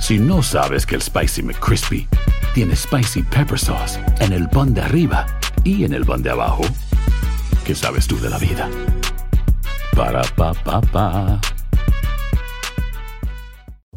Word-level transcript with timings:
Si 0.00 0.18
no 0.18 0.42
sabes 0.42 0.86
que 0.86 0.96
el 0.96 1.02
Spicy 1.02 1.42
McCrispy 1.42 2.08
tiene 2.54 2.74
Spicy 2.74 3.22
Pepper 3.22 3.58
Sauce 3.58 4.00
en 4.20 4.32
el 4.32 4.48
pan 4.48 4.74
de 4.74 4.80
arriba 4.80 5.26
y 5.62 5.84
en 5.84 5.92
el 5.92 6.04
pan 6.04 6.22
de 6.22 6.30
abajo, 6.30 6.62
¿qué 7.64 7.74
sabes 7.74 8.06
tú 8.06 8.18
de 8.18 8.30
la 8.30 8.38
vida? 8.38 8.68
Para, 9.94 10.22
pa, 10.36 10.52
pa, 10.54 10.80
pa. 10.80 11.40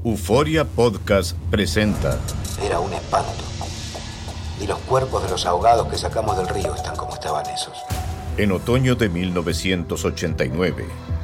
Euforia 0.03 0.65
Podcast 0.65 1.37
presenta 1.49 2.19
Era 2.61 2.79
un 2.79 2.93
espanto. 2.93 3.31
Y 4.61 4.67
los 4.67 4.77
cuerpos 4.79 5.23
de 5.23 5.29
los 5.29 5.45
ahogados 5.45 5.87
que 5.87 5.97
sacamos 5.97 6.37
del 6.37 6.47
río 6.49 6.75
están 6.75 6.95
como 6.95 7.13
estaban 7.13 7.45
esos. 7.47 7.77
en 8.37 8.51
otoño 8.51 8.95
de 8.95 9.09
1989. 9.09 10.85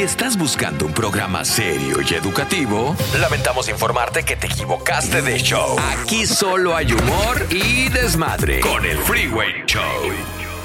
Si 0.00 0.04
estás 0.04 0.38
buscando 0.38 0.86
un 0.86 0.94
programa 0.94 1.44
serio 1.44 1.98
y 2.00 2.14
educativo, 2.14 2.96
lamentamos 3.20 3.68
informarte 3.68 4.24
que 4.24 4.34
te 4.34 4.46
equivocaste 4.46 5.20
de 5.20 5.36
show. 5.38 5.76
Aquí 5.78 6.26
solo 6.26 6.74
hay 6.74 6.90
humor 6.90 7.46
y 7.50 7.90
desmadre 7.90 8.60
con 8.60 8.82
el 8.86 8.96
Freeway 8.96 9.62
Show. 9.66 9.82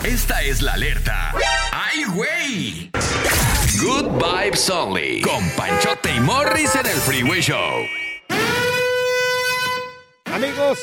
Esta 0.05 0.41
es 0.41 0.61
la 0.61 0.75
alerta. 0.75 1.33
¡Ay, 1.73 2.05
güey! 2.13 2.91
Good 3.81 4.23
vibes 4.23 4.69
only. 4.69 5.19
Con 5.19 5.49
Panchote 5.57 6.15
y 6.15 6.19
Morris 6.21 6.73
en 6.75 6.85
el 6.85 6.97
Freeway 7.01 7.41
Show. 7.41 7.83
Amigos, 10.33 10.79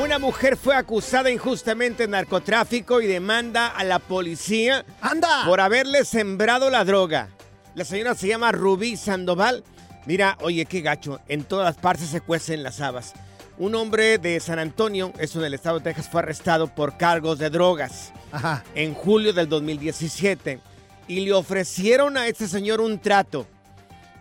una 0.00 0.20
mujer 0.20 0.56
fue 0.56 0.76
acusada 0.76 1.28
injustamente 1.28 2.04
de 2.04 2.08
narcotráfico 2.10 3.00
y 3.00 3.08
demanda 3.08 3.66
a 3.66 3.82
la 3.82 3.98
policía 3.98 4.84
¡Anda! 5.00 5.44
por 5.44 5.60
haberle 5.60 6.04
sembrado 6.04 6.70
la 6.70 6.84
droga. 6.84 7.30
La 7.76 7.84
señora 7.84 8.14
se 8.14 8.26
llama 8.26 8.52
Rubí 8.52 8.96
Sandoval. 8.96 9.62
Mira, 10.06 10.38
oye, 10.40 10.64
qué 10.64 10.80
gacho. 10.80 11.20
En 11.28 11.44
todas 11.44 11.76
partes 11.76 12.08
se 12.08 12.22
cuecen 12.22 12.62
las 12.62 12.80
habas. 12.80 13.12
Un 13.58 13.74
hombre 13.74 14.16
de 14.16 14.40
San 14.40 14.58
Antonio, 14.58 15.12
eso 15.18 15.40
del 15.40 15.52
estado 15.52 15.78
de 15.78 15.84
Texas, 15.84 16.08
fue 16.08 16.22
arrestado 16.22 16.74
por 16.74 16.96
cargos 16.96 17.38
de 17.38 17.50
drogas 17.50 18.14
Ajá. 18.32 18.64
en 18.74 18.94
julio 18.94 19.34
del 19.34 19.50
2017 19.50 20.58
y 21.06 21.20
le 21.20 21.34
ofrecieron 21.34 22.16
a 22.16 22.28
este 22.28 22.48
señor 22.48 22.80
un 22.80 22.98
trato, 22.98 23.46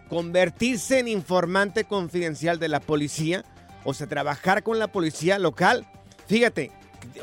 convertirse 0.09 0.99
en 0.99 1.07
informante 1.07 1.85
confidencial 1.85 2.59
de 2.59 2.67
la 2.67 2.81
policía, 2.81 3.45
o 3.85 3.93
sea, 3.93 4.05
trabajar 4.05 4.63
con 4.63 4.79
la 4.79 4.87
policía 4.87 5.39
local. 5.39 5.87
Fíjate, 6.27 6.71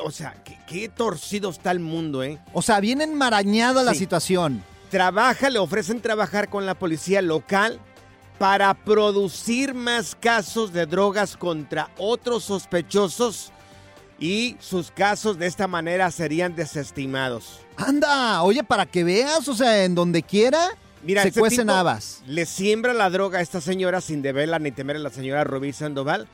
o 0.03 0.09
sea, 0.09 0.35
qué, 0.43 0.57
qué 0.65 0.89
torcido 0.89 1.51
está 1.51 1.69
el 1.69 1.79
mundo, 1.79 2.23
¿eh? 2.23 2.39
O 2.53 2.63
sea, 2.63 2.79
bien 2.79 3.01
enmarañada 3.01 3.83
la 3.83 3.93
situación. 3.93 4.63
Trabaja, 4.93 5.49
le 5.49 5.57
ofrecen 5.57 6.01
trabajar 6.01 6.49
con 6.49 6.67
la 6.67 6.75
policía 6.75 7.23
local 7.23 7.79
para 8.37 8.71
producir 8.75 9.73
más 9.73 10.13
casos 10.13 10.71
de 10.71 10.85
drogas 10.85 11.35
contra 11.35 11.89
otros 11.97 12.43
sospechosos 12.43 13.51
y 14.19 14.55
sus 14.59 14.91
casos 14.91 15.39
de 15.39 15.47
esta 15.47 15.67
manera 15.67 16.11
serían 16.11 16.55
desestimados. 16.55 17.61
Anda, 17.75 18.43
oye, 18.43 18.63
para 18.63 18.85
que 18.85 19.03
veas, 19.03 19.47
o 19.47 19.55
sea, 19.55 19.83
en 19.83 19.95
donde 19.95 20.21
quiera 20.21 20.69
Mira, 21.01 21.23
se 21.23 21.29
este 21.29 21.39
cuecen 21.39 21.71
habas. 21.71 22.21
Le 22.27 22.45
siembra 22.45 22.93
la 22.93 23.09
droga 23.09 23.39
a 23.39 23.41
esta 23.41 23.61
señora 23.61 23.99
sin 23.99 24.21
deberla 24.21 24.59
ni 24.59 24.69
temer 24.69 24.97
a 24.97 24.99
la 24.99 25.09
señora 25.09 25.43
Rubí 25.43 25.73
Sandoval. 25.73 26.27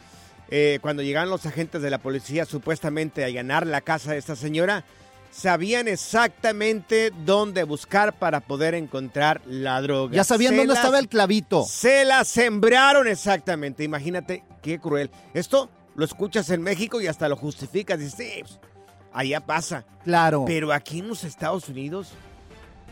Eh, 0.49 0.79
cuando 0.81 1.01
llegaron 1.01 1.29
los 1.29 1.45
agentes 1.45 1.81
de 1.81 1.89
la 1.89 1.99
policía 1.99 2.43
supuestamente 2.43 3.23
a 3.23 3.27
allanar 3.27 3.65
la 3.65 3.79
casa 3.79 4.11
de 4.11 4.17
esta 4.17 4.35
señora, 4.35 4.83
sabían 5.31 5.87
exactamente 5.87 7.11
dónde 7.25 7.63
buscar 7.63 8.13
para 8.17 8.39
poder 8.41 8.73
encontrar 8.75 9.41
la 9.45 9.81
droga. 9.81 10.15
Ya 10.15 10.23
sabían 10.23 10.51
Se 10.51 10.57
dónde 10.57 10.73
las- 10.73 10.79
estaba 10.79 10.99
el 10.99 11.07
clavito. 11.07 11.63
Se 11.65 12.05
la 12.05 12.23
sembraron 12.25 13.07
exactamente. 13.07 13.83
Imagínate 13.83 14.43
qué 14.61 14.79
cruel. 14.79 15.09
Esto 15.33 15.69
lo 15.95 16.05
escuchas 16.05 16.49
en 16.49 16.61
México 16.61 17.01
y 17.01 17.07
hasta 17.07 17.27
lo 17.29 17.35
justificas. 17.35 17.99
Dices, 17.99 18.15
sí, 18.17 18.39
pues, 18.41 18.59
allá 19.13 19.39
pasa. 19.41 19.85
Claro. 20.03 20.45
Pero 20.45 20.71
aquí 20.73 20.99
en 20.99 21.07
los 21.07 21.23
Estados 21.23 21.67
Unidos 21.69 22.09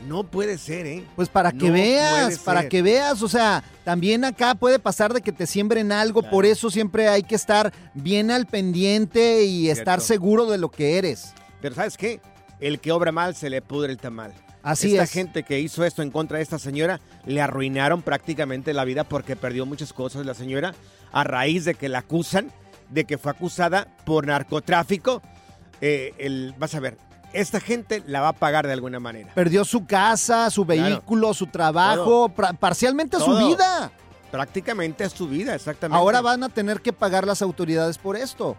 no 0.07 0.23
puede 0.23 0.57
ser, 0.59 0.85
¿eh? 0.85 1.03
Pues 1.15 1.27
para 1.27 1.51
que 1.51 1.67
No 1.67 1.73
veas, 1.73 2.37
para 2.39 2.69
que 2.69 2.83
veas, 2.83 3.23
o 3.23 3.27
sea, 3.27 3.63
también 3.83 4.23
acá 4.25 4.53
puede 4.53 4.77
pasar 4.77 5.11
de 5.11 5.21
que 5.21 5.31
te 5.31 5.47
siembren 5.47 5.91
algo, 5.91 6.21
por 6.21 6.45
eso 6.45 6.69
siempre 6.69 7.07
hay 7.07 7.23
que 7.23 7.33
estar 7.33 7.73
bien 7.95 8.29
al 8.29 8.45
pendiente 8.45 9.45
y 9.45 9.69
estar 9.71 9.99
seguro 10.01 10.45
de 10.45 10.59
lo 10.59 10.69
que 10.69 10.99
eres. 10.99 11.33
Pero 11.61 11.75
¿sabes 11.75 11.97
qué? 11.97 12.19
El 12.59 12.79
que 12.79 12.91
obra 12.91 13.11
mal 13.11 13.35
se 13.35 13.49
le 13.49 13.61
pudre 13.61 13.91
el 13.91 13.97
tamal. 13.97 14.33
Así 14.63 14.91
Esta 14.91 15.03
es. 15.03 15.11
gente 15.11 15.43
que 15.43 15.59
hizo 15.59 15.85
esto 15.85 16.01
en 16.01 16.11
contra 16.11 16.37
de 16.37 16.43
esta 16.43 16.59
señora 16.59 16.99
le 17.25 17.41
arruinaron 17.41 18.01
prácticamente 18.01 18.73
la 18.73 18.83
vida 18.83 19.03
porque 19.05 19.35
perdió 19.35 19.65
muchas 19.65 19.93
cosas 19.93 20.25
la 20.25 20.33
señora 20.33 20.73
a 21.11 21.23
raíz 21.23 21.63
de 21.65 21.75
que 21.75 21.87
la 21.87 21.99
acusan 21.99 22.51
de 22.89 23.05
que 23.05 23.17
fue 23.17 23.31
acusada 23.31 23.87
por 24.05 24.25
narcotráfico. 24.27 25.21
Eh, 25.79 26.13
el, 26.17 26.53
vas 26.57 26.73
a 26.75 26.79
ver, 26.79 26.97
esta 27.33 27.59
gente 27.59 28.03
la 28.07 28.21
va 28.21 28.29
a 28.29 28.33
pagar 28.33 28.65
de 28.67 28.73
alguna 28.73 28.99
manera. 28.99 29.31
Perdió 29.35 29.63
su 29.63 29.85
casa, 29.85 30.49
su 30.49 30.65
Claro. 30.65 30.83
vehículo, 30.83 31.33
su 31.33 31.47
trabajo, 31.47 32.29
parcialmente 32.59 33.19
su 33.19 33.37
vida. 33.37 33.91
Prácticamente 34.31 35.07
su 35.09 35.27
vida, 35.27 35.55
exactamente. 35.55 35.97
Ahora 35.97 36.19
van 36.21 36.43
a 36.43 36.49
tener 36.49 36.81
que 36.81 36.91
pagar 36.91 37.25
las 37.25 37.41
autoridades 37.41 37.97
por 37.97 38.17
esto. 38.17 38.57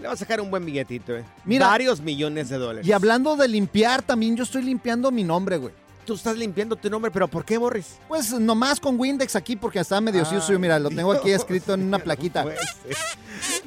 Le 0.00 0.06
va 0.08 0.12
a 0.12 0.16
sacar 0.16 0.40
un 0.40 0.50
buen 0.50 0.64
billetito, 0.64 1.16
¿eh? 1.16 1.24
Mira. 1.44 1.66
Varios 1.68 2.00
millones 2.00 2.48
de 2.48 2.58
dólares. 2.58 2.86
Y 2.86 2.92
hablando 2.92 3.34
de 3.36 3.48
limpiar, 3.48 4.02
también 4.02 4.36
yo 4.36 4.42
estoy 4.44 4.62
limpiando 4.62 5.10
mi 5.10 5.24
nombre, 5.24 5.56
güey. 5.56 5.72
Tú 6.04 6.14
estás 6.14 6.36
limpiando 6.36 6.76
tu 6.76 6.88
nombre, 6.88 7.10
pero 7.10 7.26
¿por 7.26 7.44
qué, 7.44 7.58
Morris? 7.58 7.96
Pues 8.06 8.30
nomás 8.32 8.78
con 8.78 8.98
Windex 9.00 9.34
aquí 9.34 9.56
porque 9.56 9.80
está 9.80 10.00
medio 10.00 10.22
Ah, 10.22 10.24
sucio. 10.26 10.56
Mira, 10.58 10.78
lo 10.78 10.88
tengo 10.90 11.10
aquí 11.12 11.30
escrito 11.32 11.74
en 11.74 11.82
una 11.82 11.98
plaquita. 11.98 12.44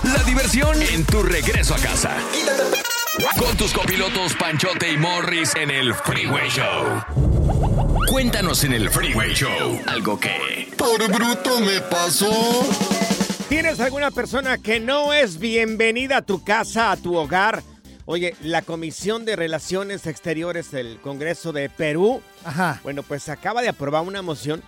La 0.02 0.22
diversión 0.24 0.82
en 0.82 1.04
tu 1.04 1.22
regreso 1.22 1.74
a 1.74 1.78
casa. 1.78 2.16
Con 3.38 3.56
tus 3.56 3.72
copilotos 3.72 4.34
Panchote 4.34 4.92
y 4.92 4.96
Morris 4.96 5.54
en 5.54 5.70
el 5.70 5.94
Freeway 5.94 6.48
Show. 6.48 7.04
Cuéntanos 8.08 8.64
en 8.64 8.72
el 8.72 8.88
Freeway 8.88 9.34
Show 9.34 9.80
algo 9.86 10.18
que 10.18 10.68
Por 10.76 11.06
bruto 11.12 11.60
me 11.60 11.80
pasó. 11.82 12.30
¿Tienes 13.48 13.78
alguna 13.80 14.10
persona 14.10 14.56
que 14.58 14.80
no 14.80 15.12
es 15.12 15.38
bienvenida 15.38 16.18
a 16.18 16.22
tu 16.22 16.42
casa, 16.42 16.92
a 16.92 16.96
tu 16.96 17.14
hogar? 17.16 17.62
Oye, 18.06 18.34
la 18.42 18.62
Comisión 18.62 19.24
de 19.24 19.36
Relaciones 19.36 20.06
Exteriores 20.06 20.70
del 20.70 20.98
Congreso 21.00 21.52
de 21.52 21.68
Perú, 21.68 22.22
Ajá. 22.44 22.80
bueno, 22.82 23.02
pues 23.02 23.28
acaba 23.28 23.60
de 23.60 23.68
aprobar 23.68 24.02
una 24.02 24.22
moción 24.22 24.62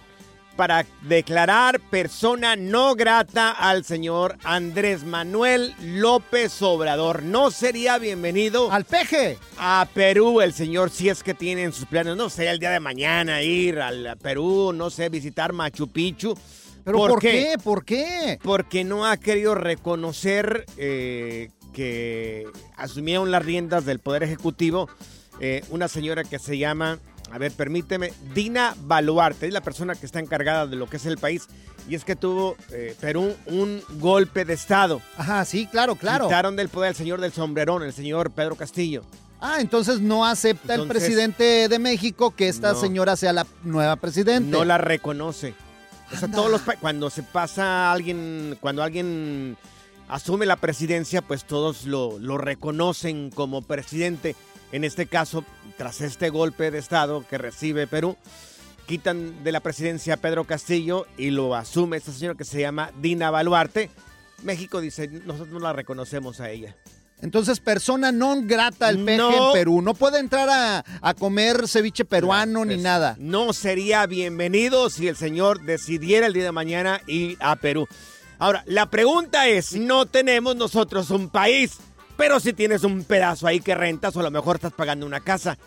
para 0.57 0.87
declarar 1.03 1.81
persona 1.81 2.57
no 2.57 2.95
grata 2.95 3.51
al 3.51 3.85
señor 3.85 4.37
Andrés 4.45 5.05
Manuel 5.05 5.75
López 5.83 6.61
Obrador. 6.63 7.23
No 7.23 7.51
sería 7.51 7.99
bienvenido 7.99 8.71
Al 8.71 8.85
peje. 8.85 9.39
a 9.59 9.89
Perú 9.95 10.41
el 10.41 10.53
señor 10.53 10.91
si 10.91 11.09
es 11.09 11.23
que 11.23 11.35
tiene 11.35 11.65
en 11.65 11.73
sus 11.73 11.87
planes, 11.87 12.17
no 12.17 12.31
sé, 12.31 12.49
el 12.49 12.59
día 12.59 12.71
de 12.71 12.81
mañana 12.81 13.43
ir 13.43 13.81
al 13.81 14.17
Perú, 14.19 14.73
no 14.75 14.91
sé, 14.91 15.09
visitar 15.09 15.53
Machu 15.53 15.89
Picchu. 15.89 16.37
¿Pero 16.85 16.99
por, 16.99 17.21
qué? 17.21 17.57
¿Por 17.63 17.85
qué? 17.85 18.39
Porque 18.43 18.85
no 18.85 19.07
ha 19.07 19.17
querido 19.17 19.55
reconocer 19.55 20.67
eh, 20.77 21.51
que 21.73 22.47
asumieron 22.77 23.31
las 23.31 23.45
riendas 23.45 23.85
del 23.85 24.01
Poder 24.01 24.25
Ejecutivo 24.25 24.89
eh, 25.41 25.65
una 25.71 25.89
señora 25.89 26.25
que 26.25 26.39
se 26.39 26.59
llama, 26.59 26.99
a 27.33 27.39
ver, 27.39 27.51
permíteme, 27.53 28.13
Dina 28.35 28.75
Baluarte, 28.85 29.47
es 29.47 29.53
la 29.53 29.63
persona 29.63 29.95
que 29.95 30.05
está 30.07 30.21
encargada 30.21 30.67
de 30.67 30.77
lo 30.77 30.87
que 30.89 30.99
es 30.99 31.07
el 31.07 31.17
país, 31.19 31.49
y 31.89 31.95
es 31.95 32.05
que 32.05 32.15
tuvo 32.15 32.57
eh, 32.71 32.95
Perú 33.01 33.35
un 33.47 33.83
golpe 33.99 34.45
de 34.45 34.53
Estado. 34.53 35.01
Ajá, 35.17 35.45
sí, 35.45 35.67
claro, 35.67 35.97
claro. 35.97 36.27
Quitaron 36.27 36.55
del 36.57 36.69
poder 36.69 36.91
al 36.91 36.95
señor 36.95 37.21
del 37.21 37.33
sombrerón, 37.33 37.83
el 37.83 37.93
señor 37.93 38.31
Pedro 38.31 38.55
Castillo. 38.57 39.03
Ah, 39.41 39.57
entonces 39.61 40.01
no 40.01 40.25
acepta 40.25 40.75
el 40.77 40.87
presidente 40.87 41.69
de 41.69 41.79
México 41.81 42.31
que 42.37 42.49
esta 42.49 42.75
No. 42.75 42.81
señora 42.81 43.17
sea 43.17 43.33
la 43.33 43.47
nueva 43.65 43.97
presidente. 43.97 44.49
No 44.49 44.65
la 44.65 44.79
reconoce. 44.79 45.55
O 46.13 46.17
sea, 46.17 46.31
todos 46.31 46.51
los 46.51 46.61
cuando 46.81 47.11
se 47.11 47.23
pasa 47.25 47.91
alguien, 47.91 48.57
cuando 48.61 48.83
alguien 48.83 49.57
asume 50.09 50.45
la 50.47 50.57
presidencia, 50.57 51.23
pues 51.23 51.45
todos 51.45 51.87
lo, 51.87 52.19
lo 52.21 52.37
reconocen 52.39 53.31
como 53.31 53.63
presidente. 53.63 54.37
En 54.73 54.85
este 54.85 55.07
caso, 55.07 55.45
tras 55.77 56.01
este 56.01 56.31
golpe 56.31 56.71
de 56.71 56.79
Estado 56.79 57.25
que 57.29 57.39
recibe 57.39 57.87
Perú, 57.87 58.17
quitan 58.87 59.45
de 59.45 59.53
la 59.53 59.61
presidencia 59.61 60.15
a 60.15 60.17
Pedro 60.17 60.45
Castillo 60.45 61.07
y 61.17 61.31
lo 61.31 61.55
asume 61.55 61.99
esta 61.99 62.13
señora 62.13 62.37
que 62.37 62.45
se 62.45 62.61
llama 62.61 62.91
Dina 63.01 63.31
Baluarte. 63.31 63.91
México 64.43 64.81
dice, 64.81 65.09
nosotros 65.09 65.51
no 65.51 65.61
la 65.61 65.73
reconocemos 65.73 66.41
a 66.41 66.51
ella. 66.51 66.75
Entonces, 67.21 67.61
persona 67.61 68.11
non 68.11 68.49
grata 68.49 68.91
el 68.91 68.99
peje 69.05 69.19
No. 69.19 69.31
en 69.31 69.53
Perú. 69.53 69.81
No 69.81 69.95
puede 69.95 70.19
entrar 70.19 70.49
a, 70.51 70.85
a 71.01 71.15
comer 71.15 71.69
ceviche 71.69 72.05
peruano 72.05 72.65
ni 72.65 72.77
nada. 72.79 73.15
No 73.21 73.53
sería 73.53 74.05
bienvenido 74.07 74.91
si 74.91 75.07
el 75.07 75.15
señor 75.15 75.63
decidiera 75.63 76.27
el 76.27 76.33
día 76.33 76.43
de 76.43 76.51
mañana 76.51 77.01
ir 77.07 77.37
a 77.39 77.55
Perú. 77.55 77.87
Ahora, 78.41 78.65
la 78.67 78.91
pregunta 78.91 79.47
es, 79.47 79.75
no 79.75 80.07
tenemos 80.07 80.57
nosotros 80.57 81.11
un 81.11 81.29
país, 81.29 81.79
pero 82.17 82.41
si 82.41 82.53
tienes 82.53 82.85
un 82.85 83.05
pedazo 83.05 83.47
ahí 83.47 83.61
que 83.61 83.75
rentas 83.75 84.17
o 84.17 84.21
a 84.21 84.25
lo 84.25 84.31
mejor 84.31 84.57
estás 84.57 84.73
pagando 84.73 85.07
una 85.07 85.21
casa. 85.21 85.59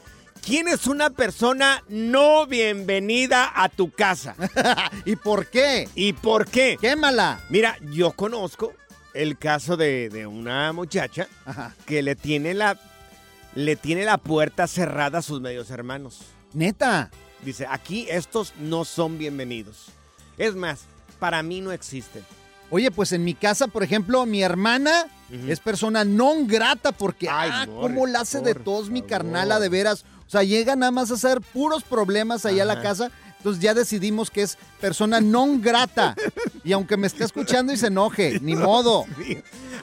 ¿Quién 0.46 0.68
es 0.68 0.86
una 0.86 1.10
persona 1.10 1.84
no 1.88 2.46
bienvenida 2.46 3.52
a 3.56 3.70
tu 3.70 3.90
casa? 3.92 4.36
¿Y 5.06 5.16
por 5.16 5.48
qué? 5.48 5.90
¿Y 5.96 6.14
por 6.14 6.48
qué? 6.48 6.78
Quémala. 6.80 7.40
Mira, 7.50 7.78
yo 7.92 8.12
conozco 8.12 8.74
el 9.14 9.38
caso 9.38 9.76
de, 9.78 10.10
de 10.10 10.28
una 10.28 10.72
muchacha 10.74 11.28
Ajá. 11.46 11.74
que 11.86 12.04
le 12.04 12.16
tiene 12.16 12.54
la 12.54 12.78
le 13.56 13.78
tiene 13.78 14.04
la 14.04 14.18
puerta 14.18 14.68
cerrada 14.68 15.20
a 15.20 15.22
sus 15.22 15.42
medios 15.42 15.72
hermanos. 15.72 16.20
Neta. 16.54 17.10
Dice, 17.42 17.66
aquí 17.70 18.06
estos 18.10 18.54
no 18.60 18.86
son 18.86 19.18
bienvenidos. 19.18 19.88
Es 20.38 20.56
más, 20.56 20.82
para 21.20 21.42
mí 21.42 21.62
no 21.62 21.72
existen. 21.72 22.24
Oye, 22.70 22.92
pues 22.92 23.12
en 23.12 23.24
mi 23.24 23.34
casa, 23.34 23.68
por 23.68 23.84
ejemplo, 23.84 24.26
mi 24.26 24.42
hermana 24.42 25.06
es 25.48 25.60
persona 25.60 26.04
non 26.06 26.48
grata 26.48 26.92
porque, 26.92 27.28
Ay, 27.30 27.50
ah, 27.52 27.66
cómo 27.68 28.06
la 28.08 28.22
hace 28.22 28.40
de 28.42 28.54
por 28.56 28.64
tos 28.64 28.90
mi 28.90 29.02
carnala, 29.02 29.60
de 29.60 29.70
veras. 29.70 30.06
O 30.28 30.30
sea, 30.30 30.44
llega 30.44 30.76
nada 30.76 30.92
más 30.92 31.12
a 31.12 31.16
hacer 31.16 31.42
puros 31.42 31.84
problemas 31.84 32.46
ahí 32.46 32.60
a 32.60 32.66
la 32.66 32.82
casa. 32.82 33.12
Entonces 33.38 33.62
ya 33.62 33.76
decidimos 33.76 34.32
que 34.32 34.42
es 34.42 34.58
persona 34.82 35.22
non 35.22 35.62
grata. 35.62 36.16
y 36.64 36.74
aunque 36.74 36.98
me 36.98 37.06
esté 37.06 37.24
escuchando 37.24 37.72
y 37.72 37.78
se 37.78 37.88
enoje, 37.88 38.40
ni 38.42 38.56
modo. 38.68 39.06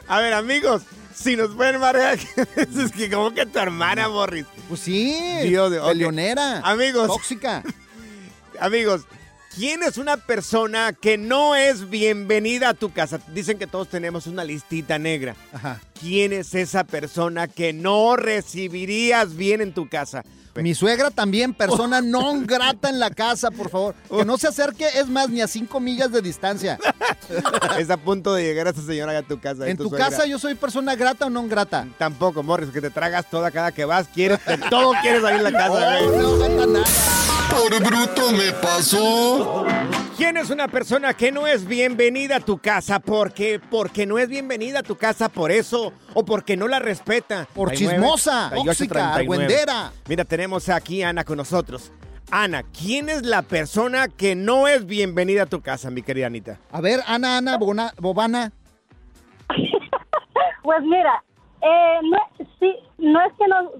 A 0.08 0.19
ver, 0.20 0.32
amigos, 0.34 0.82
si 1.14 1.37
nos 1.37 1.55
pueden 1.55 1.79
marcar, 1.81 2.19
es 2.56 2.90
que 2.93 3.08
como 3.08 3.32
que 3.32 3.46
tu 3.46 3.58
hermana, 3.61 4.08
Morris. 4.08 4.46
Pues 4.69 4.81
sí, 4.81 5.14
Dios 5.44 5.70
de- 5.70 5.79
ok. 5.79 5.87
peleonera. 5.88 6.58
Amigos. 6.64 7.06
Tóxica. 7.06 7.62
Amigos, 8.61 9.02
¿quién 9.57 9.83
es 9.83 9.97
una 9.99 10.17
persona 10.17 10.93
que 10.93 11.19
no 11.19 11.55
es 11.55 11.89
bienvenida 11.91 12.71
a 12.71 12.75
tu 12.75 12.93
casa? 12.93 13.21
Dicen 13.35 13.59
que 13.59 13.67
todos 13.67 13.89
tenemos 13.89 14.27
una 14.27 14.45
listita 14.45 14.99
negra. 14.99 15.35
Ajá. 15.53 15.81
¿Quién 16.01 16.33
es 16.33 16.55
esa 16.55 16.85
persona 16.85 17.49
que 17.49 17.73
no 17.73 18.17
recibirías 18.17 19.35
bien 19.37 19.61
en 19.61 19.73
tu 19.73 19.89
casa? 19.89 20.25
Mi 20.55 20.75
suegra 20.75 21.11
también, 21.11 21.55
persona 21.55 22.01
non 22.03 22.45
grata 22.47 22.91
en 22.91 22.99
la 23.01 23.09
casa, 23.09 23.51
por 23.51 23.71
favor. 23.71 23.95
Que 24.11 24.23
no 24.25 24.37
se 24.37 24.49
acerque, 24.49 24.87
es 24.97 25.09
más, 25.09 25.31
ni 25.31 25.41
a 25.41 25.49
cinco 25.49 25.81
millas 25.81 26.13
de 26.13 26.21
distancia. 26.21 26.79
es 27.79 27.89
a 27.89 27.97
punto 27.97 28.35
de 28.35 28.43
llegar 28.45 28.67
esa 28.67 28.83
señora 28.83 29.17
a 29.17 29.23
tu 29.23 29.41
casa. 29.41 29.67
En 29.67 29.79
tu 29.79 29.89
suegra. 29.89 30.11
casa 30.11 30.27
yo 30.27 30.39
soy 30.39 30.55
persona 30.55 30.95
grata 30.95 31.25
o 31.25 31.31
non 31.31 31.49
grata. 31.49 31.89
Tampoco, 31.97 32.43
Morris, 32.43 32.69
que 32.69 32.83
te 32.83 32.91
tragas 32.91 33.31
toda 33.31 33.51
cada 33.51 33.73
que 33.73 33.87
vas. 33.87 34.09
Quieres, 34.09 34.41
todo 34.71 34.93
quieres 35.01 35.23
salir 35.23 35.39
en 35.39 35.45
la 35.45 35.53
casa, 35.53 35.73
Oh, 36.03 36.05
güey. 36.11 36.19
no 36.21 36.37
falta 36.37 36.67
nada. 36.67 36.85
Por 37.53 37.79
bruto 37.85 38.33
me 38.33 38.51
pasó. 38.63 39.65
¿Quién 40.17 40.37
es 40.37 40.51
una 40.51 40.69
persona 40.69 41.15
que 41.15 41.31
no 41.33 41.47
es 41.47 41.67
bienvenida 41.67 42.37
a 42.37 42.41
tu 42.41 42.59
casa? 42.59 42.99
¿Por 43.01 43.33
qué? 43.33 43.61
Porque 43.71 44.07
no 44.07 44.19
es 44.19 44.29
bienvenida 44.29 44.81
a 44.81 44.83
tu 44.83 44.97
casa 44.97 45.29
por 45.29 45.51
eso 45.51 45.93
o 46.15 46.25
porque 46.25 46.57
no 46.57 46.67
la 46.69 46.79
respeta. 46.79 47.47
Por 47.55 47.69
39, 47.69 47.97
chismosa, 47.99 48.49
38, 48.51 48.65
tóxica, 48.67 48.95
39. 49.15 49.21
argüendera. 49.45 49.93
Mira, 50.09 50.25
tenemos 50.25 50.69
aquí 50.69 51.03
a 51.03 51.11
Ana 51.11 51.25
con 51.25 51.37
nosotros. 51.37 51.93
Ana, 52.31 52.63
¿quién 52.63 53.09
es 53.11 53.23
la 53.27 53.43
persona 53.43 54.09
que 54.09 54.35
no 54.35 54.67
es 54.69 54.87
bienvenida 54.87 55.43
a 55.43 55.47
tu 55.47 55.61
casa, 55.61 55.91
mi 55.91 56.03
querida 56.03 56.27
Anita? 56.29 56.59
A 56.71 56.81
ver, 56.81 57.01
Ana, 57.07 57.37
Ana, 57.39 57.59
Bona- 57.59 57.93
Bobana. 57.99 58.53
Pues 60.63 60.81
mira, 60.85 61.25
eh, 61.61 61.99
no, 62.05 62.47
sí, 62.61 62.73
no 62.99 63.21
es 63.27 63.33
que 63.37 63.49
no, 63.49 63.73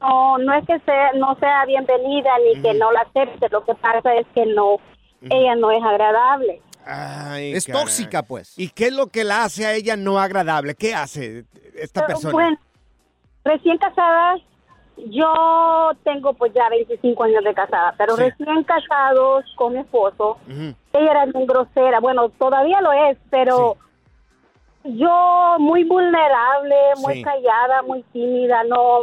no, 0.00 0.38
no 0.38 0.54
es 0.54 0.66
que 0.66 0.78
sea, 0.80 1.12
no 1.14 1.34
sea 1.38 1.64
bienvenida 1.66 2.30
ni 2.44 2.60
que 2.62 2.74
no 2.74 2.90
la 2.92 3.00
acepte, 3.00 3.48
lo 3.50 3.64
que 3.64 3.74
pasa 3.74 4.14
es 4.14 4.26
que 4.34 4.46
no, 4.46 4.76
ella 5.22 5.54
no 5.56 5.70
es 5.70 5.82
agradable. 5.82 6.60
Ay, 6.84 7.52
Es 7.52 7.66
caray. 7.66 7.82
tóxica, 7.82 8.22
pues. 8.22 8.56
¿Y 8.58 8.68
qué 8.70 8.86
es 8.86 8.92
lo 8.92 9.08
que 9.08 9.24
la 9.24 9.44
hace 9.44 9.66
a 9.66 9.74
ella 9.74 9.96
no 9.96 10.18
agradable? 10.20 10.74
¿Qué 10.76 10.94
hace 10.94 11.44
esta 11.74 12.02
Pero, 12.02 12.06
persona? 12.06 12.32
Bueno, 12.32 12.58
recién 13.44 13.76
casada, 13.78 14.36
yo 14.96 15.90
tengo 16.04 16.32
pues 16.34 16.52
ya 16.54 16.68
25 16.70 17.24
años 17.24 17.44
de 17.44 17.52
casada, 17.54 17.94
pero 17.98 18.16
Sí. 18.16 18.22
recién 18.22 18.62
casados 18.64 19.44
con 19.56 19.72
mi 19.74 19.80
esposo, 19.80 20.38
ella 20.48 21.10
era 21.10 21.26
bien 21.26 21.46
grosera, 21.46 22.00
bueno, 22.00 22.28
todavía 22.30 22.80
lo 22.80 22.92
es, 22.92 23.18
pero 23.30 23.76
yo 24.94 25.56
muy 25.58 25.84
vulnerable, 25.84 26.76
muy 26.98 27.14
Sí. 27.14 27.22
callada, 27.22 27.82
muy 27.82 28.02
tímida, 28.12 28.62
no, 28.64 28.98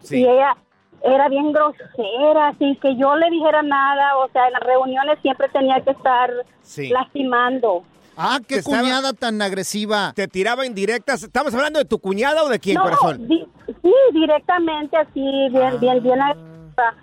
Sí. 0.00 0.20
y 0.20 0.26
ella 0.28 0.56
era 1.04 1.28
bien 1.28 1.52
grosera, 1.52 2.54
sin 2.58 2.76
que 2.76 2.94
yo 2.96 3.16
le 3.16 3.28
dijera 3.30 3.62
nada, 3.62 4.16
o 4.18 4.28
sea, 4.30 4.46
en 4.46 4.52
las 4.52 4.62
reuniones 4.62 5.18
siempre 5.22 5.48
tenía 5.48 5.80
que 5.80 5.90
estar 5.90 6.30
Sí. 6.62 6.88
lastimando. 6.90 7.82
Ah, 8.16 8.38
qué 8.46 8.56
Te 8.56 8.60
estaba- 8.60 8.80
cuñada 8.82 9.12
tan 9.14 9.40
agresiva. 9.40 10.12
¿Te 10.14 10.28
tiraba 10.28 10.66
indirectas? 10.66 11.22
¿Estamos 11.22 11.54
hablando 11.54 11.78
de 11.78 11.86
tu 11.86 11.98
cuñada 11.98 12.44
o 12.44 12.48
de 12.48 12.58
quién, 12.60 12.76
no, 12.76 12.82
corazón? 12.84 13.26
di- 13.26 13.46
sí, 13.82 13.92
directamente 14.12 14.96
así, 14.96 15.48
bien, 15.50 15.80
bien, 15.80 16.02
bien. 16.02 16.20
agresiva. 16.20 16.94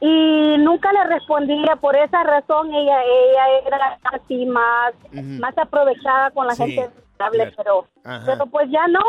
Y 0.00 0.56
nunca 0.58 0.92
le 0.92 1.04
respondía, 1.04 1.74
por 1.80 1.96
esa 1.96 2.22
razón 2.22 2.72
ella, 2.72 2.98
ella 3.02 3.42
era 3.66 3.98
así 4.12 4.46
más, 4.46 4.92
más 5.40 5.56
aprovechada 5.58 6.30
con 6.30 6.46
la 6.46 6.54
Sí, 6.54 6.70
gente 6.72 6.90
claro. 7.18 7.52
pero, 7.56 7.86
Ajá. 8.04 8.22
pero 8.26 8.46
pues 8.46 8.68
ya 8.70 8.86
no. 8.88 9.00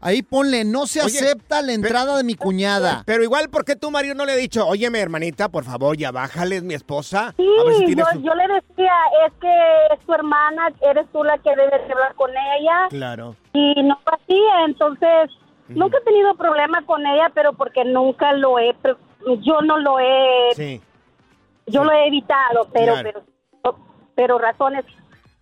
Ahí 0.00 0.22
ponle, 0.22 0.64
no 0.64 0.86
se 0.86 1.00
Oye, 1.02 1.18
acepta 1.18 1.60
la 1.60 1.72
entrada 1.72 2.16
de 2.16 2.22
mi 2.22 2.34
cuñada. 2.36 3.02
Pero 3.04 3.24
igual, 3.24 3.48
¿por 3.50 3.64
qué 3.64 3.74
tu 3.74 3.90
marido 3.90 4.14
no 4.14 4.24
le 4.26 4.32
ha 4.32 4.36
dicho, 4.36 4.64
óyeme, 4.64 5.00
hermanita, 5.00 5.48
por 5.48 5.64
favor, 5.64 5.96
ya 5.96 6.12
bájale, 6.12 6.56
es 6.58 6.62
mi 6.62 6.74
esposa? 6.74 7.34
Sí, 7.36 7.44
a 7.60 7.64
ver 7.64 7.74
si 7.78 7.96
yo, 7.96 8.04
su-". 8.12 8.22
yo 8.22 8.32
le 8.34 8.46
decía, 8.46 8.92
es 9.26 9.32
que 9.40 9.50
es 9.94 10.00
tu 10.06 10.14
hermana, 10.14 10.68
eres 10.82 11.04
tú 11.12 11.24
la 11.24 11.36
que 11.38 11.50
debes 11.56 11.84
de 11.88 11.92
hablar 11.92 12.14
con 12.14 12.30
ella. 12.30 12.86
Claro. 12.90 13.34
Y 13.52 13.82
no 13.82 13.98
así, 14.06 14.40
entonces 14.66 15.30
nunca 15.66 15.98
he 15.98 16.04
tenido 16.04 16.32
problema 16.36 16.86
con 16.86 17.04
ella, 17.04 17.32
pero 17.34 17.54
porque 17.54 17.84
nunca 17.84 18.32
lo 18.34 18.60
he, 18.60 18.76
yo 19.40 19.60
no 19.62 19.78
lo 19.78 19.98
he, 19.98 20.54
Sí. 20.54 20.80
yo 21.66 21.82
lo 21.82 21.90
he 21.90 22.06
evitado, 22.06 22.68
pero, 22.72 22.92
Claro. 22.94 23.24
pero, 23.62 23.78
pero 24.14 24.38
razones 24.38 24.84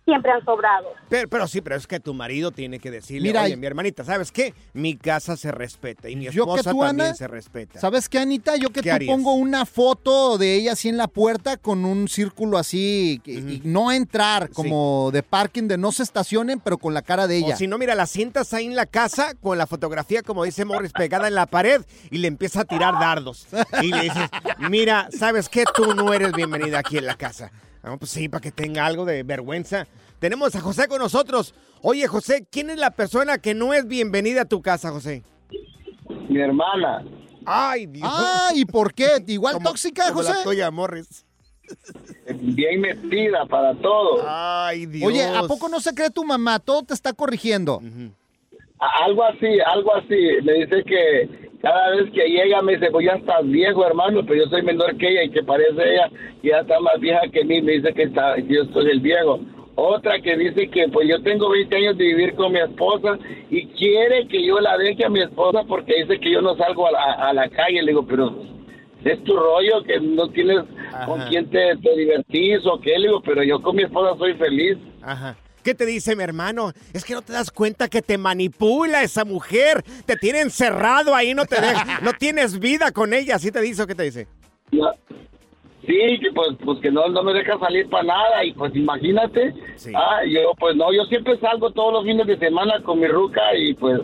siempre 0.07 0.31
han 0.31 0.43
sobrado. 0.45 0.87
Pero, 1.09 1.27
pero 1.27 1.47
sí, 1.47 1.59
pero 1.59 1.75
es 1.75 1.85
que 1.85 1.99
tu 1.99 2.13
marido 2.13 2.51
tiene 2.51 2.79
que 2.79 2.89
decirle, 2.89 3.27
Mira, 3.27 3.43
oye, 3.43 3.53
y- 3.53 3.57
mi 3.57 3.67
hermanita, 3.67 4.05
¿sabes 4.05 4.31
qué? 4.31 4.53
Mi 4.73 4.95
casa 4.95 5.35
se 5.35 5.51
respeta 5.51 6.09
y 6.09 6.15
mi 6.15 6.25
Yo 6.29 6.45
que 6.45 6.51
esposa 6.59 6.71
tú, 6.71 6.79
también 6.79 7.07
Ana, 7.07 7.15
se 7.15 7.27
respeta. 7.27 7.79
¿Sabes 7.79 8.07
qué, 8.07 8.19
Anita? 8.19 8.55
Yo 8.55 8.69
que 8.69 8.81
¿Qué 8.81 8.89
tú 8.89 8.95
harías? 8.95 9.13
pongo 9.13 9.33
una 9.33 9.65
foto 9.65 10.37
de 10.37 10.55
ella 10.55 10.71
así 10.71 10.87
en 10.87 10.95
la 10.95 11.07
puerta 11.09 11.57
con 11.57 11.83
un 11.83 12.07
círculo 12.07 12.57
así, 12.57 13.21
y 13.25 13.61
no 13.65 13.91
entrar, 13.91 14.49
como 14.51 15.09
de 15.11 15.23
parking, 15.23 15.63
de 15.67 15.77
no 15.77 15.91
se 15.91 16.03
estacionen, 16.03 16.61
pero 16.61 16.77
con 16.77 16.93
la 16.93 17.01
cara 17.01 17.27
de 17.27 17.37
ella. 17.37 17.55
O 17.55 17.57
si 17.57 17.67
no, 17.67 17.77
mira, 17.77 17.93
la 17.93 18.05
sientas 18.05 18.53
ahí 18.53 18.65
en 18.65 18.75
la 18.77 18.85
casa 18.85 19.33
con 19.41 19.57
la 19.57 19.67
fotografía, 19.67 20.21
como 20.23 20.45
dice 20.45 20.63
Morris, 20.63 20.93
pegada 20.93 21.27
en 21.27 21.35
la 21.35 21.47
pared 21.47 21.81
y 22.09 22.19
le 22.19 22.29
empieza 22.29 22.61
a 22.61 22.65
tirar 22.65 22.93
dardos. 22.93 23.45
Y 23.81 23.87
le 23.91 24.03
dices, 24.03 24.29
mira, 24.69 25.09
¿sabes 25.11 25.49
qué? 25.49 25.65
Tú 25.75 25.93
no 25.93 26.13
eres 26.13 26.31
bienvenida 26.31 26.79
aquí 26.79 26.97
en 26.97 27.05
la 27.05 27.15
casa. 27.15 27.51
Ah, 27.89 27.97
pues 27.97 28.11
sí, 28.11 28.27
para 28.27 28.41
que 28.41 28.51
tenga 28.51 28.85
algo 28.85 29.05
de 29.05 29.23
vergüenza. 29.23 29.87
Tenemos 30.19 30.55
a 30.55 30.61
José 30.61 30.87
con 30.87 30.99
nosotros. 30.99 31.53
Oye, 31.81 32.07
José, 32.07 32.45
¿quién 32.51 32.69
es 32.69 32.77
la 32.77 32.91
persona 32.91 33.37
que 33.37 33.53
no 33.53 33.73
es 33.73 33.87
bienvenida 33.87 34.41
a 34.41 34.45
tu 34.45 34.61
casa, 34.61 34.89
José? 34.91 35.23
Mi 36.29 36.39
hermana. 36.41 37.03
Ay, 37.45 37.85
Dios. 37.85 38.09
Ah, 38.11 38.49
¿y 38.53 38.65
por 38.65 38.93
qué? 38.93 39.07
¿Igual 39.27 39.53
Como- 39.55 39.69
tóxica, 39.69 40.03
como 40.09 40.15
José? 40.17 40.33
la 40.33 40.43
tuya, 40.43 40.71
Morris. 40.71 41.25
Bien 42.41 42.79
metida 42.81 43.45
para 43.45 43.73
todo. 43.75 44.23
Ay, 44.27 44.85
Dios. 44.85 45.07
Oye, 45.11 45.23
¿a 45.23 45.43
poco 45.43 45.67
no 45.69 45.79
se 45.79 45.93
cree 45.93 46.09
tu 46.09 46.23
mamá? 46.23 46.59
Todo 46.59 46.83
te 46.83 46.93
está 46.93 47.13
corrigiendo. 47.13 47.81
Algo 48.79 49.23
así, 49.23 49.59
algo 49.65 49.95
así. 49.95 50.15
Me 50.43 50.53
dice 50.53 50.83
que 50.85 51.46
cada 51.61 51.89
vez 51.89 52.11
que 52.11 52.27
llega 52.27 52.61
me 52.61 52.73
dice, 52.73 52.91
pues 52.91 53.05
ya 53.05 53.13
estás 53.13 53.47
viejo, 53.47 53.85
hermano, 53.85 54.21
pero 54.25 54.43
yo 54.43 54.49
soy 54.49 54.61
menor 54.61 54.95
que 54.97 55.09
ella 55.09 55.23
y 55.23 55.29
que 55.31 55.43
parece 55.43 55.93
ella 55.93 56.09
ya 56.43 56.59
está 56.59 56.79
más 56.79 56.99
vieja 56.99 57.21
que 57.31 57.43
mí. 57.43 57.61
Me 57.61 57.73
dice 57.73 57.93
que, 57.93 58.03
está, 58.03 58.37
yo 58.37 58.65
soy 58.65 58.91
el 58.91 58.99
viejo. 58.99 59.39
Otra 59.75 60.19
que 60.19 60.35
dice 60.37 60.69
que 60.69 60.87
pues 60.89 61.07
yo 61.07 61.21
tengo 61.21 61.49
20 61.49 61.75
años 61.75 61.97
de 61.97 62.05
vivir 62.05 62.33
con 62.35 62.51
mi 62.51 62.59
esposa 62.59 63.17
y 63.49 63.67
quiere 63.67 64.27
que 64.27 64.43
yo 64.43 64.59
la 64.59 64.77
deje 64.77 65.05
a 65.05 65.09
mi 65.09 65.21
esposa 65.21 65.63
porque 65.67 66.01
dice 66.01 66.19
que 66.19 66.31
yo 66.31 66.41
no 66.41 66.55
salgo 66.55 66.87
a 66.87 66.91
la, 66.91 67.03
a 67.13 67.33
la 67.33 67.49
calle. 67.49 67.81
Le 67.81 67.91
digo, 67.91 68.05
pero 68.05 68.33
es 69.03 69.23
tu 69.23 69.35
rollo 69.35 69.83
que 69.83 69.99
no 69.99 70.29
tienes 70.29 70.63
con 71.05 71.21
quién 71.29 71.49
te, 71.49 71.75
te 71.77 71.95
divertís 71.95 72.65
o 72.65 72.79
qué. 72.79 72.97
Le 72.97 73.07
digo, 73.07 73.21
pero 73.21 73.43
yo 73.43 73.61
con 73.61 73.75
mi 73.75 73.83
esposa 73.83 74.17
soy 74.17 74.33
feliz. 74.33 74.77
Ajá. 75.01 75.35
¿Qué 75.67 75.75
te 75.75 75.85
dice 75.85 76.15
mi 76.15 76.23
hermano? 76.23 76.71
Es 76.93 77.03
que 77.03 77.13
no 77.13 77.21
te 77.21 77.33
das 77.33 77.51
cuenta 77.51 77.89
que 77.89 78.01
te 78.01 78.17
manipula 78.17 79.03
esa 79.03 79.25
mujer. 79.25 79.83
Te 80.05 80.15
tiene 80.15 80.39
encerrado 80.39 81.13
ahí, 81.13 81.33
no 81.33 81.45
te 81.45 81.59
deja, 81.59 81.99
no 82.03 82.13
tienes 82.13 82.57
vida 82.57 82.93
con 82.93 83.13
ella. 83.13 83.35
¿Así 83.35 83.51
te 83.51 83.59
dice 83.59 83.83
o 83.83 83.85
qué 83.85 83.93
te 83.93 84.03
dice? 84.03 84.27
Sí, 84.71 86.19
que 86.21 86.31
pues, 86.33 86.51
pues 86.63 86.79
que 86.79 86.89
no, 86.89 87.09
no 87.09 87.21
me 87.21 87.33
deja 87.33 87.59
salir 87.59 87.89
para 87.89 88.05
nada 88.05 88.45
y 88.45 88.53
pues 88.53 88.73
imagínate, 88.77 89.53
ah, 89.93 90.21
yo 90.25 90.53
pues 90.57 90.77
no, 90.77 90.93
yo 90.93 91.03
siempre 91.03 91.37
salgo 91.39 91.69
todos 91.71 91.91
los 91.91 92.05
fines 92.05 92.27
de 92.27 92.37
semana 92.37 92.81
con 92.83 93.01
mi 93.01 93.07
ruca 93.07 93.41
y 93.57 93.73
pues, 93.73 93.99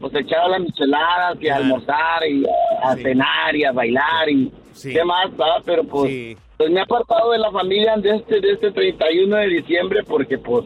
pues 0.00 0.14
echar 0.16 0.40
a 0.40 0.48
las 0.48 0.60
micheladas 0.62 1.38
y 1.40 1.48
a 1.48 1.56
almorzar 1.56 2.26
y 2.28 2.44
a, 2.44 2.90
a 2.90 2.96
cenar 2.96 3.54
y 3.54 3.64
a 3.64 3.70
bailar 3.70 4.28
y 4.28 4.50
qué 4.82 5.04
más, 5.04 5.30
ah, 5.38 5.62
pero 5.64 5.84
pues, 5.84 6.36
pues 6.56 6.70
me 6.70 6.80
he 6.80 6.82
apartado 6.82 7.32
de 7.32 7.38
la 7.38 7.50
familia 7.50 7.94
de 7.96 8.16
este, 8.16 8.40
de 8.40 8.52
este 8.52 8.70
31 8.70 9.36
de 9.36 9.46
diciembre 9.48 10.02
porque 10.04 10.38
pues... 10.38 10.64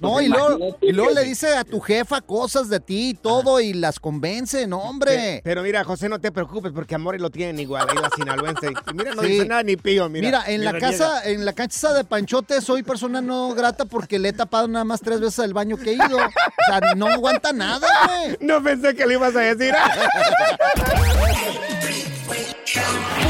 No, 0.00 0.20
y 0.20 0.28
luego, 0.28 0.76
y 0.80 0.92
luego 0.92 1.10
le 1.12 1.24
dice 1.24 1.56
a 1.56 1.64
tu 1.64 1.80
jefa 1.80 2.20
cosas 2.20 2.68
de 2.68 2.80
ti 2.80 3.10
y 3.10 3.14
todo 3.14 3.60
y 3.60 3.72
las 3.74 4.00
convence, 4.00 4.66
no, 4.66 4.78
hombre. 4.78 5.40
Pero 5.44 5.62
mira, 5.62 5.84
José, 5.84 6.08
no 6.08 6.18
te 6.20 6.32
preocupes 6.32 6.72
porque 6.72 6.94
Amores 6.94 7.20
lo 7.20 7.30
tienen 7.30 7.58
igual, 7.60 7.86
ahí 7.88 7.96
la 7.96 8.10
sinaloense. 8.16 8.68
Y 8.90 8.94
mira, 8.94 9.14
no 9.14 9.22
Sí. 9.22 9.28
dice 9.28 9.46
nada 9.46 9.62
ni 9.62 9.76
pío, 9.76 10.08
mira. 10.08 10.26
Mira, 10.26 10.44
en 10.46 10.64
la 10.64 10.78
casa, 10.78 11.24
en 11.28 11.44
la 11.44 11.52
cancha 11.52 11.92
de 11.92 12.04
Panchote 12.04 12.60
soy 12.60 12.82
persona 12.82 13.20
no 13.20 13.54
grata 13.54 13.84
porque 13.84 14.18
le 14.18 14.30
he 14.30 14.32
tapado 14.32 14.68
nada 14.68 14.84
más 14.84 15.00
tres 15.00 15.20
veces 15.20 15.44
el 15.44 15.54
baño 15.54 15.76
que 15.76 15.90
he 15.90 15.94
ido. 15.94 16.16
O 16.16 16.66
sea, 16.66 16.94
no 16.96 17.06
aguanta 17.06 17.52
nada, 17.52 17.86
güey. 18.06 18.36
No 18.40 18.62
pensé 18.62 18.94
que 18.94 19.06
le 19.06 19.14
ibas 19.14 19.34
a 19.36 19.40
decir. 19.40 19.74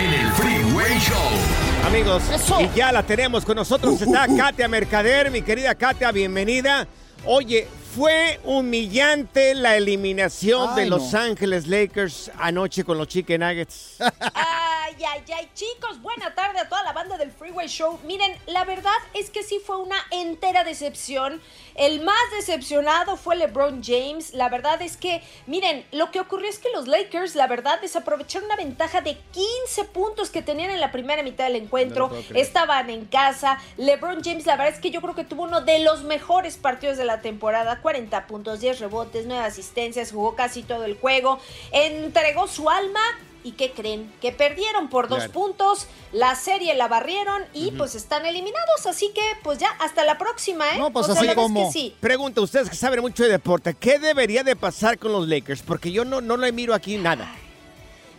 en 0.00 0.14
el 0.14 0.32
Freeway 0.32 0.98
Show. 0.98 1.86
Amigos, 1.86 2.22
y 2.60 2.76
ya 2.76 2.90
la 2.90 3.02
tenemos 3.02 3.44
con 3.44 3.56
nosotros. 3.56 4.00
Está 4.00 4.26
Katia 4.34 4.66
Mercader, 4.66 5.30
mi 5.30 5.42
querida 5.42 5.74
Katia, 5.74 6.10
bienvenida. 6.10 6.88
Oye, 7.26 7.68
fue 7.94 8.38
humillante 8.44 9.54
la 9.54 9.76
eliminación 9.76 10.70
Ay, 10.70 10.84
de 10.84 10.90
Los 10.90 11.12
no. 11.12 11.18
Ángeles 11.18 11.66
Lakers 11.66 12.30
anoche 12.38 12.84
con 12.84 12.98
los 12.98 13.08
Chicken 13.08 13.40
Nuggets. 13.40 13.96
Ay, 14.00 14.94
ay, 15.08 15.22
ay, 15.34 15.48
chicos, 15.54 16.00
buena 16.00 16.34
tarde 16.34 16.60
a 16.60 16.68
toda 16.68 16.82
la 16.84 16.92
banda 16.92 17.18
del 17.18 17.32
Freeway 17.32 17.66
Show. 17.66 17.98
Miren, 18.04 18.36
la 18.46 18.64
verdad 18.64 18.92
es 19.14 19.30
que 19.30 19.42
sí 19.42 19.60
fue 19.64 19.76
una 19.78 19.96
entera 20.10 20.62
decepción. 20.62 21.40
El 21.74 22.00
más 22.02 22.16
decepcionado 22.36 23.16
fue 23.16 23.36
LeBron 23.36 23.82
James. 23.82 24.34
La 24.34 24.48
verdad 24.48 24.82
es 24.82 24.96
que, 24.96 25.22
miren, 25.46 25.84
lo 25.92 26.10
que 26.10 26.20
ocurrió 26.20 26.48
es 26.48 26.58
que 26.58 26.68
los 26.74 26.86
Lakers, 26.86 27.34
la 27.34 27.46
verdad, 27.46 27.80
desaprovecharon 27.80 28.46
una 28.46 28.56
ventaja 28.56 29.00
de 29.00 29.16
15 29.32 29.84
puntos 29.86 30.30
que 30.30 30.42
tenían 30.42 30.70
en 30.70 30.80
la 30.80 30.92
primera 30.92 31.22
mitad 31.22 31.44
del 31.44 31.56
encuentro. 31.56 32.08
No. 32.08 32.36
Estaban 32.36 32.90
en 32.90 33.06
casa. 33.06 33.58
LeBron 33.76 34.22
James, 34.22 34.46
la 34.46 34.56
verdad 34.56 34.74
es 34.74 34.80
que 34.80 34.90
yo 34.90 35.00
creo 35.00 35.14
que 35.14 35.24
tuvo 35.24 35.44
uno 35.44 35.60
de 35.60 35.80
los 35.80 36.02
mejores 36.02 36.56
partidos 36.56 36.98
de 36.98 37.04
la 37.04 37.20
temporada. 37.20 37.79
40 37.80 38.26
puntos, 38.26 38.60
10 38.60 38.80
rebotes, 38.80 39.26
9 39.26 39.42
asistencias, 39.44 40.12
jugó 40.12 40.34
casi 40.36 40.62
todo 40.62 40.84
el 40.84 40.96
juego. 40.98 41.38
Entregó 41.72 42.46
su 42.46 42.68
alma. 42.70 43.00
¿Y 43.42 43.52
qué 43.52 43.70
creen? 43.72 44.12
Que 44.20 44.32
perdieron 44.32 44.90
por 44.90 45.08
dos 45.08 45.20
Claro. 45.20 45.32
puntos, 45.32 45.86
la 46.12 46.34
serie 46.34 46.74
la 46.74 46.88
barrieron 46.88 47.42
y 47.54 47.70
pues 47.70 47.94
están 47.94 48.26
eliminados, 48.26 48.84
así 48.84 49.12
que 49.14 49.22
pues 49.42 49.56
ya 49.58 49.70
hasta 49.80 50.04
la 50.04 50.18
próxima, 50.18 50.74
¿eh? 50.74 50.78
No, 50.78 50.92
pues 50.92 51.08
O 51.08 51.14
sea, 51.14 51.22
así 51.22 51.34
como. 51.34 51.66
que 51.68 51.72
sí. 51.72 51.96
Pregunta, 52.00 52.42
ustedes 52.42 52.68
que 52.68 52.76
saben 52.76 53.00
mucho 53.00 53.22
de 53.22 53.30
deporte, 53.30 53.72
¿qué 53.72 53.98
debería 53.98 54.42
de 54.44 54.56
pasar 54.56 54.98
con 54.98 55.12
los 55.12 55.26
Lakers? 55.26 55.62
Porque 55.62 55.90
yo 55.90 56.04
no, 56.04 56.20
no 56.20 56.36
le 56.36 56.52
miro 56.52 56.74
aquí 56.74 56.98
nada. 56.98 57.34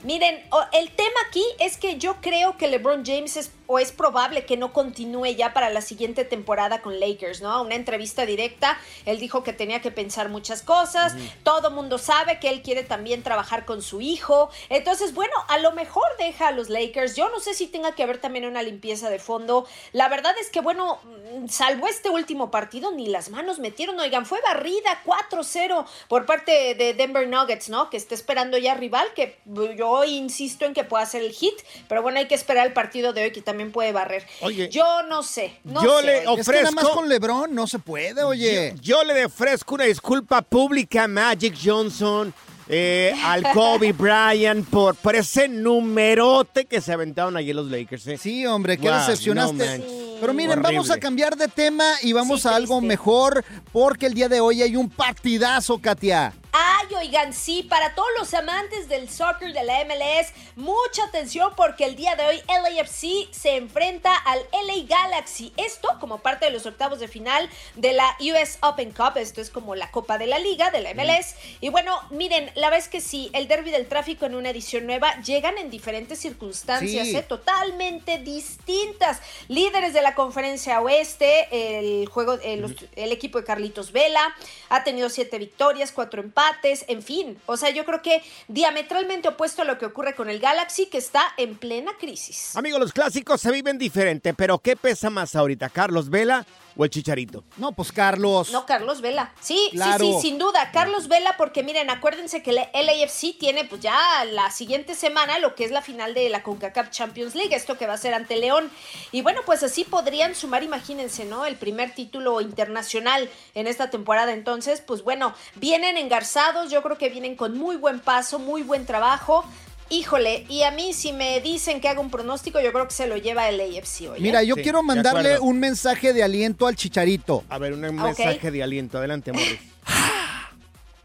Miren, 0.04 0.42
el 0.74 0.90
tema 0.96 1.20
aquí 1.30 1.44
es 1.60 1.78
que 1.78 2.00
yo 2.00 2.16
creo 2.22 2.58
que 2.58 2.68
LeBron 2.68 3.04
James 3.06 3.38
es 3.38 3.52
o 3.72 3.80
es 3.80 3.94
probable 3.94 4.46
que 4.46 4.58
no 4.58 4.74
continúe 4.74 5.28
ya 5.28 5.54
para 5.54 5.70
la 5.70 5.80
siguiente 5.80 6.26
temporada 6.26 6.82
con 6.82 7.00
Lakers, 7.00 7.42
¿no? 7.42 7.62
Una 7.62 7.76
entrevista 7.76 8.26
directa, 8.26 8.78
él 9.06 9.18
dijo 9.18 9.44
que 9.44 9.54
tenía 9.54 9.80
que 9.80 9.92
pensar 9.92 10.28
muchas 10.28 10.62
cosas, 10.62 11.16
todo 11.44 11.72
mundo 11.72 11.98
sabe 11.98 12.38
que 12.42 12.50
él 12.50 12.64
quiere 12.64 12.84
también 12.84 13.24
trabajar 13.24 13.64
con 13.64 13.82
su 13.82 14.02
hijo, 14.02 14.50
entonces 14.68 15.14
bueno, 15.14 15.34
a 15.48 15.58
lo 15.58 15.72
mejor 15.72 16.04
deja 16.20 16.50
a 16.50 16.52
los 16.52 16.68
Lakers, 16.68 17.16
yo 17.16 17.30
no 17.30 17.40
sé 17.40 17.54
si 17.54 17.68
tenga 17.68 17.96
que 17.96 18.04
haber 18.04 18.18
también 18.18 18.46
una 18.46 18.62
limpieza 18.62 19.10
de 19.10 19.20
fondo, 19.20 19.66
la 19.94 20.10
verdad 20.10 20.36
es 20.42 20.50
que 20.50 20.60
bueno, 20.60 21.00
mm, 21.06 21.48
salvo 21.48 21.88
este 21.88 22.10
último 22.10 22.52
partido, 22.52 22.92
ni 22.92 23.08
las 23.08 23.30
manos 23.30 23.60
metieron, 23.60 23.98
oigan, 24.02 24.26
fue 24.26 24.42
barrida 24.42 25.02
4-0 25.06 25.86
por 26.10 26.26
parte 26.26 26.76
de 26.76 26.94
Denver 26.94 27.26
Nuggets, 27.26 27.70
¿no? 27.70 27.90
Que 27.90 27.96
está 27.96 28.16
esperando 28.16 28.58
ya 28.58 28.74
rival, 28.74 29.08
que 29.16 29.40
yo 29.78 30.04
insisto 30.04 30.66
en 30.66 30.74
que 30.74 30.84
pueda 30.84 31.04
hacer 31.04 31.22
el 31.22 31.32
hit, 31.32 31.56
pero 31.88 32.02
bueno, 32.02 32.20
hay 32.20 32.28
que 32.28 32.36
esperar 32.36 32.68
el 32.68 32.74
partido 32.74 33.14
de 33.14 33.24
hoy 33.24 33.32
que 33.32 33.42
también 33.42 33.61
puede 33.70 33.92
barrer. 33.92 34.26
Oye, 34.42 34.70
yo 34.70 35.04
no 35.08 35.22
sé, 35.22 35.60
no 35.64 35.84
yo 35.84 36.00
sé, 36.00 36.06
le. 36.08 36.14
Es 36.14 36.20
que 36.22 36.26
nada 36.26 36.38
ofrezco- 36.70 36.74
más 36.74 36.88
con 36.90 37.08
LeBron 37.10 37.54
no 37.54 37.68
se 37.68 37.78
puede, 37.78 38.24
oye. 38.24 38.74
Yo, 38.82 38.82
yo 38.82 39.04
le 39.04 39.26
ofrezco 39.26 39.76
una 39.76 39.84
disculpa 39.84 40.42
pública 40.42 41.04
a 41.04 41.08
Magic 41.08 41.54
Johnson, 41.64 42.34
eh, 42.68 43.14
al 43.24 43.44
Kobe 43.54 43.92
Bryant, 43.94 44.68
por, 44.70 44.96
por 44.96 45.16
ese 45.16 45.48
numerote 45.48 46.66
que 46.66 46.82
se 46.82 46.92
aventaron 46.94 47.38
ayer 47.38 47.54
los 47.56 47.68
Lakers. 47.70 48.08
eh. 48.08 48.18
Sí, 48.18 48.46
hombre, 48.48 48.78
qué 48.78 48.90
Wow, 48.90 48.98
decepcionaste. 49.00 49.78
no. 49.80 50.02
Pero 50.22 50.34
miren, 50.34 50.52
Horrible. 50.60 50.72
vamos 50.78 50.90
a 50.92 50.98
cambiar 51.00 51.36
de 51.36 51.48
tema 51.48 51.84
y 52.04 52.14
vamos 52.14 52.46
a 52.46 52.56
algo 52.56 52.80
mejor 52.80 53.44
porque 53.72 54.06
el 54.06 54.14
día 54.14 54.30
de 54.30 54.40
hoy 54.40 54.62
hay 54.62 54.76
un 54.76 54.90
partidazo, 54.90 55.80
Katia. 55.80 56.32
Ay, 56.54 56.88
oigan, 57.00 57.34
sí, 57.34 57.64
para 57.64 57.96
todos 57.96 58.10
los 58.20 58.34
amantes 58.34 58.90
del 58.90 59.10
soccer 59.10 59.54
de 59.54 59.64
la 59.64 59.86
MLS, 59.86 60.34
mucha 60.58 61.06
atención 61.06 61.54
porque 61.56 61.86
el 61.86 61.96
día 61.96 62.16
de 62.18 62.26
hoy 62.26 62.42
LAFC 62.48 63.32
se 63.32 63.56
enfrenta 63.56 64.14
al 64.14 64.40
LA 64.66 64.84
Galaxy. 64.86 65.54
Esto 65.56 65.88
como 66.02 66.18
parte 66.18 66.44
de 66.46 66.52
los 66.52 66.66
octavos 66.66 67.00
de 67.00 67.08
final 67.08 67.50
de 67.76 67.94
la 67.94 68.18
US 68.20 68.58
Open 68.64 68.92
Cup. 68.92 69.16
Esto 69.16 69.40
es 69.40 69.50
como 69.50 69.76
la 69.76 69.92
Copa 69.92 70.18
de 70.18 70.28
la 70.28 70.40
Liga 70.40 70.72
de 70.72 70.82
la 70.82 70.94
MLS. 70.94 71.36
Y 71.62 71.70
bueno, 71.70 71.98
miren, 72.10 72.52
la 72.56 72.76
es 72.76 72.90
que 72.90 73.00
sí, 73.00 73.30
el 73.34 73.48
derby 73.48 73.72
del 73.72 73.88
tráfico 73.88 74.26
en 74.26 74.36
una 74.36 74.50
edición 74.50 74.86
nueva 74.86 75.16
llegan 75.22 75.58
en 75.58 75.70
diferentes 75.70 76.20
circunstancias, 76.20 77.08
Sí. 77.08 77.16
¿eh? 77.16 77.22
totalmente 77.24 78.18
distintas. 78.18 79.22
Líderes 79.48 79.94
de 79.94 80.02
la 80.02 80.16
conferencia 80.16 80.82
oeste, 80.82 81.48
el 81.80 82.08
juego, 82.10 82.38
eh, 82.44 82.58
los- 82.58 82.74
el 82.98 83.12
equipo 83.14 83.38
de 83.40 83.46
Carlitos 83.46 83.94
Vela 83.94 84.36
ha 84.70 84.84
tenido 84.84 85.10
siete 85.10 85.38
victorias, 85.38 85.92
cuatro 85.94 86.20
empates, 86.22 86.41
en 86.88 87.02
fin. 87.02 87.38
O 87.46 87.58
sea, 87.58 87.70
yo 87.70 87.86
creo 87.86 88.02
que 88.02 88.22
diametralmente 88.48 89.28
opuesto 89.28 89.62
a 89.62 89.66
lo 89.66 89.78
que 89.78 89.86
ocurre 89.86 90.16
con 90.16 90.30
el 90.30 90.40
Galaxy, 90.40 90.88
que 90.88 90.98
está 90.98 91.24
en 91.38 91.56
plena 91.56 91.92
crisis. 92.00 92.56
Amigos, 92.56 92.80
los 92.80 92.94
clásicos 92.94 93.42
se 93.42 93.52
viven 93.52 93.78
diferente, 93.78 94.34
pero 94.34 94.60
¿qué 94.60 94.76
pesa 94.76 95.10
más 95.10 95.36
ahorita, 95.36 95.70
Carlos 95.70 96.10
Vela 96.10 96.46
o 96.76 96.84
el 96.84 96.90
Chicharito? 96.90 97.44
No, 97.58 97.72
pues 97.72 97.92
Carlos. 97.92 98.52
No, 98.52 98.66
Carlos 98.66 99.02
Vela. 99.02 99.34
Sí, 99.40 99.70
Claro. 99.72 100.04
sí, 100.06 100.14
sí, 100.16 100.22
sin 100.30 100.38
duda. 100.38 100.72
Carlos 100.72 101.08
Vela, 101.08 101.36
porque 101.38 101.64
miren, 101.64 101.90
acuérdense 101.90 102.42
que 102.44 102.52
el 102.52 102.86
LAFC 102.86 103.38
tiene 103.40 103.66
pues 103.66 103.82
ya 103.82 103.98
la 104.32 104.50
siguiente 104.52 104.96
semana 104.96 105.40
lo 105.40 105.56
que 105.56 105.66
es 105.66 105.72
la 105.72 105.82
final 105.82 106.14
de 106.14 106.30
la 106.30 106.44
CONCACAF 106.44 106.90
Champions 106.90 107.36
League, 107.36 107.56
esto 107.56 107.78
que 107.78 107.88
va 107.88 107.94
a 107.94 107.98
ser 107.98 108.14
ante 108.14 108.38
León. 108.38 108.70
Y 109.12 109.22
bueno, 109.22 109.42
pues 109.46 109.64
así 109.64 109.84
podrían 109.84 110.36
sumar, 110.36 110.64
imagínense, 110.64 111.26
¿no? 111.26 111.46
El 111.46 111.56
primer 111.56 111.94
título 111.94 112.42
internacional 112.42 113.30
en 113.56 113.68
esta 113.68 113.90
temporada. 113.90 114.34
Entonces, 114.34 114.82
pues 114.82 115.04
bueno, 115.04 115.34
vienen 115.56 115.98
engarzados, 115.98 116.72
yo 116.72 116.82
creo 116.82 116.98
que 116.98 117.10
vienen 117.10 117.36
con 117.36 117.58
muy 117.58 117.76
buen 117.76 118.00
paso, 118.00 118.40
muy 118.40 118.62
buen 118.64 118.86
trabajo. 118.86 119.46
Híjole, 119.92 120.46
y 120.48 120.64
a 120.64 120.72
mí 120.72 120.94
si 120.94 121.12
me 121.12 121.42
dicen 121.42 121.82
que 121.82 121.90
haga 121.90 122.00
un 122.00 122.10
pronóstico, 122.10 122.62
yo 122.62 122.72
creo 122.72 122.88
que 122.88 122.94
se 122.94 123.08
lo 123.08 123.18
lleva 123.18 123.50
el 123.50 123.60
AFC 123.60 124.10
hoy. 124.10 124.20
¿eh? 124.20 124.22
Mira, 124.22 124.42
yo 124.42 124.56
Sí, 124.56 124.62
quiero 124.62 124.82
mandarle 124.84 125.38
un 125.38 125.60
mensaje 125.60 126.14
de 126.14 126.24
aliento 126.24 126.66
al 126.66 126.78
Chicharito. 126.78 127.44
A 127.50 127.58
ver, 127.58 127.74
un 127.74 127.82
mensaje 127.82 128.52
de 128.52 128.64
aliento. 128.64 128.98
Adelante, 128.98 129.32
Morris. 129.34 129.60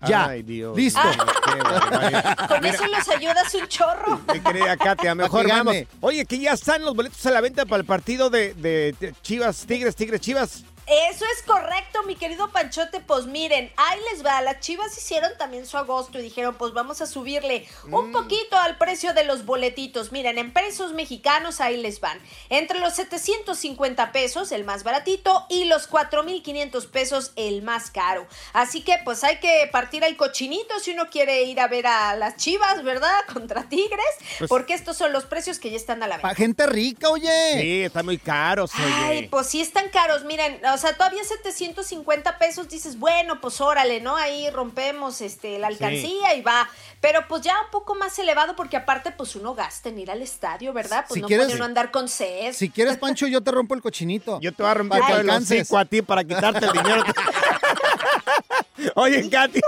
Ya, 0.07 0.27
Ay, 0.27 0.43
Dios 0.43 0.77
listo. 0.77 1.01
Con 2.49 2.65
eso 2.65 2.87
los 2.87 3.09
ayudas 3.09 3.53
un 3.55 3.67
chorro. 3.67 4.21
Mi 4.33 4.41
querida 4.41 4.77
Katia, 4.77 5.15
mejor 5.15 5.49
vamos. 5.49 5.75
Oye, 6.01 6.25
que 6.27 6.39
ya 6.39 6.53
están 6.53 6.85
los 6.85 6.95
boletos 6.95 7.25
a 7.27 7.31
la 7.31 7.41
venta 7.41 7.65
para 7.65 7.81
el 7.81 7.87
partido 7.87 8.29
de 8.31 8.95
Chivas, 9.23 9.65
Tigres, 9.67 9.97
Tigres, 9.97 10.21
Chivas. 10.21 10.65
Eso 10.87 11.25
es 11.37 11.43
correcto, 11.43 12.05
mi 12.05 12.15
querido 12.15 12.49
Panchote. 12.53 13.01
Pues 13.01 13.27
miren, 13.27 13.73
ahí 13.77 13.99
les 14.13 14.25
va. 14.25 14.41
Las 14.43 14.61
chivas 14.61 14.97
hicieron 14.97 15.33
también 15.37 15.67
su 15.67 15.77
agosto 15.77 16.19
y 16.19 16.23
dijeron, 16.23 16.55
pues 16.57 16.73
vamos 16.73 17.01
a 17.01 17.07
subirle 17.07 17.67
un 17.91 18.13
poquito 18.13 18.57
al 18.57 18.79
precio 18.79 19.13
de 19.13 19.25
los 19.25 19.45
boletitos. 19.45 20.13
Miren, 20.13 20.39
en 20.39 20.53
pesos 20.53 20.93
mexicanos 20.93 21.61
ahí 21.61 21.77
les 21.77 21.99
van. 22.01 22.21
Entre 22.51 22.79
los 22.79 22.95
750 22.95 24.13
pesos, 24.13 24.53
el 24.53 24.63
más 24.65 24.85
baratito, 24.85 25.45
y 25.49 25.65
los 25.65 25.87
4,500 25.89 26.87
pesos, 26.87 27.33
el 27.37 27.63
más 27.63 27.91
caro. 27.91 28.27
Así 28.53 28.83
que 28.83 28.99
pues 29.05 29.25
hay 29.25 29.39
que 29.39 29.69
partir 29.73 30.05
al 30.05 30.17
cochinito 30.17 30.79
si 30.79 30.93
uno 30.93 31.11
quiere 31.11 31.43
ir 31.43 31.59
a 31.61 31.67
ver 31.69 31.87
a 31.89 32.15
las 32.17 32.37
chivas, 32.37 32.85
¿verdad? 32.85 33.11
Contra 33.33 33.69
Tigres, 33.69 34.01
Pues- 34.39 34.49
porque 34.49 34.75
estos 34.75 34.97
son 34.97 35.13
los 35.13 35.25
precios 35.25 35.59
que 35.59 35.71
ya 35.71 35.77
están 35.77 36.03
a 36.03 36.07
la 36.07 36.17
venta. 36.17 36.29
Pa' 36.29 36.35
gente 36.37 36.67
rica, 36.67 37.09
oye. 37.09 37.61
Sí, 37.61 37.83
están 37.83 38.05
muy 38.05 38.19
caros, 38.19 38.71
oye. 38.75 38.95
Ay, 38.95 39.29
pues 39.29 39.49
sí 39.49 39.61
están 39.61 39.89
caros, 39.91 40.25
miren, 40.25 40.61
o 40.77 40.79
sea, 40.79 40.93
todavía 40.95 41.25
750 41.25 42.39
pesos 42.39 42.69
dices, 42.69 42.99
bueno, 42.99 43.41
pues 43.41 43.61
órale, 43.61 44.01
¿no? 44.01 44.15
Ahí 44.17 44.49
rompemos 44.51 45.21
este 45.23 45.59
la 45.59 45.67
alcancía 45.69 46.35
y 46.35 46.43
va. 46.43 46.69
Pero 47.01 47.27
pues 47.29 47.43
ya 47.43 47.55
un 47.65 47.71
poco 47.71 47.95
más 47.95 48.19
elevado 48.19 48.55
porque 48.55 48.77
aparte 48.77 49.11
pues 49.11 49.35
uno 49.37 49.55
gasta 49.55 49.89
en 49.89 49.99
ir 49.99 50.11
al 50.11 50.21
estadio, 50.23 50.73
¿verdad? 50.73 51.05
Pues 51.09 51.17
Si 51.17 51.21
no 51.23 51.27
quieres- 51.29 51.47
puede 51.47 51.57
uno 51.57 51.65
andar 51.65 51.91
con 51.91 52.09
sed. 52.09 52.53
Si 52.53 52.71
quieres, 52.71 52.97
Pancho, 52.99 53.27
yo 53.27 53.41
te 53.43 53.51
rompo 53.51 53.75
el 53.75 53.81
cochinito. 53.83 54.39
Yo 54.41 54.53
te 54.53 54.63
voy 54.63 54.71
a 54.71 54.75
romper 54.75 55.01
todo 55.07 55.21
el 55.21 55.31
hocico 55.31 55.79
a 55.79 55.85
ti 55.85 56.03
para 56.03 56.23
quitarte 56.23 56.65
el 56.67 56.73
dinero. 56.73 57.03
Oye, 58.95 59.29
Katia, 59.31 59.63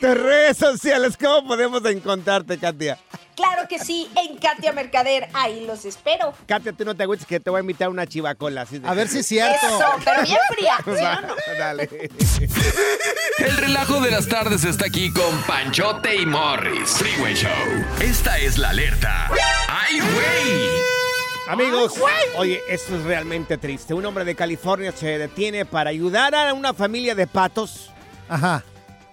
tus 0.00 0.14
redes 0.16 0.56
sociales, 0.56 1.16
¿cómo 1.16 1.46
podemos 1.46 1.84
encontrarte, 1.84 2.58
Katia? 2.58 2.98
Claro 3.40 3.68
que 3.68 3.78
sí, 3.78 4.08
en 4.16 4.36
Katia 4.38 4.72
Mercader, 4.72 5.28
ahí 5.32 5.64
los 5.66 5.84
espero. 5.84 6.34
Katia, 6.46 6.72
tú 6.72 6.84
no 6.84 6.94
te 6.94 7.02
agüites 7.04 7.26
que 7.26 7.40
te 7.40 7.48
voy 7.50 7.58
a 7.58 7.60
invitar 7.62 7.86
a 7.86 7.90
una 7.90 8.06
chivacola. 8.06 8.64
de- 8.66 8.86
A 8.88 8.94
ver 8.94 9.08
si 9.08 9.20
es 9.20 9.26
cierto. 9.26 9.66
Eso, 9.66 9.84
pero 10.04 10.22
bien 10.22 10.38
fría, 10.54 10.76
¿sí 10.84 10.90
o 10.90 11.26
no? 11.26 11.34
Dale. 11.58 11.88
El 13.38 13.56
relajo 13.56 14.00
de 14.00 14.10
las 14.10 14.28
tardes 14.28 14.64
está 14.64 14.86
aquí 14.86 15.10
con 15.12 15.42
Panchote 15.42 16.14
y 16.16 16.26
Morris. 16.26 16.90
Freeway 16.90 17.34
Show. 17.34 17.50
Esta 18.00 18.38
es 18.38 18.58
la 18.58 18.70
alerta. 18.70 19.30
¡Ay, 19.68 20.00
güey! 20.00 20.68
Amigos, 21.48 21.94
oye, 22.36 22.60
esto 22.68 22.94
es 22.96 23.02
realmente 23.02 23.58
triste. 23.58 23.92
Un 23.94 24.04
hombre 24.06 24.24
de 24.24 24.34
California 24.36 24.92
se 24.92 25.18
detiene 25.18 25.64
para 25.64 25.90
ayudar 25.90 26.34
a 26.34 26.52
una 26.54 26.72
familia 26.74 27.14
de 27.14 27.26
patos. 27.26 27.90
Ajá. 28.28 28.62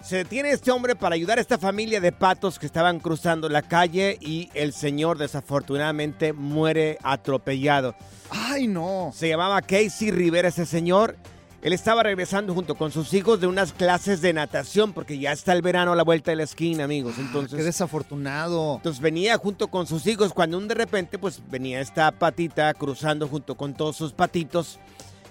Se 0.08 0.16
detiene 0.16 0.52
este 0.52 0.72
hombre 0.72 0.96
para 0.96 1.16
ayudar 1.16 1.38
a 1.38 1.42
esta 1.42 1.58
familia 1.58 2.00
de 2.00 2.14
patos 2.14 2.60
que 2.60 2.66
estaban 2.66 3.02
cruzando 3.02 3.50
la 3.50 3.62
calle 3.62 4.18
y 4.22 4.50
el 4.54 4.72
señor 4.72 5.18
desafortunadamente 5.18 6.32
muere 6.32 6.98
atropellado. 7.04 7.94
Ay, 8.30 8.68
no. 8.68 9.12
Se 9.14 9.28
llamaba 9.28 9.62
Casey 9.62 10.12
Rivera 10.12 10.48
ese 10.48 10.66
señor. 10.66 11.18
Él 11.62 11.74
estaba 11.74 12.04
regresando 12.04 12.54
junto 12.54 12.76
con 12.76 12.94
sus 12.94 13.14
hijos 13.14 13.42
de 13.42 13.48
unas 13.48 13.74
clases 13.74 14.22
de 14.22 14.32
natación 14.32 14.94
porque 14.94 15.20
ya 15.20 15.34
está 15.34 15.52
el 15.52 15.62
verano 15.62 15.92
a 15.92 15.96
la 15.98 16.06
vuelta 16.06 16.32
de 16.32 16.38
la 16.38 16.44
esquina, 16.44 16.86
amigos. 16.86 17.16
Entonces, 17.18 17.58
Qué 17.58 17.64
desafortunado. 17.64 18.76
entonces 18.78 19.02
venía 19.02 19.38
junto 19.38 19.68
con 19.68 19.88
sus 19.88 20.08
hijos 20.08 20.32
cuando 20.32 20.58
un 20.58 20.70
de 20.70 20.76
repente 20.76 21.20
pues 21.20 21.42
venía 21.50 21.82
esta 21.82 22.14
patita 22.14 22.74
cruzando 22.76 23.28
junto 23.28 23.58
con 23.58 23.74
todos 23.74 23.98
sus 23.98 24.14
patitos. 24.14 24.80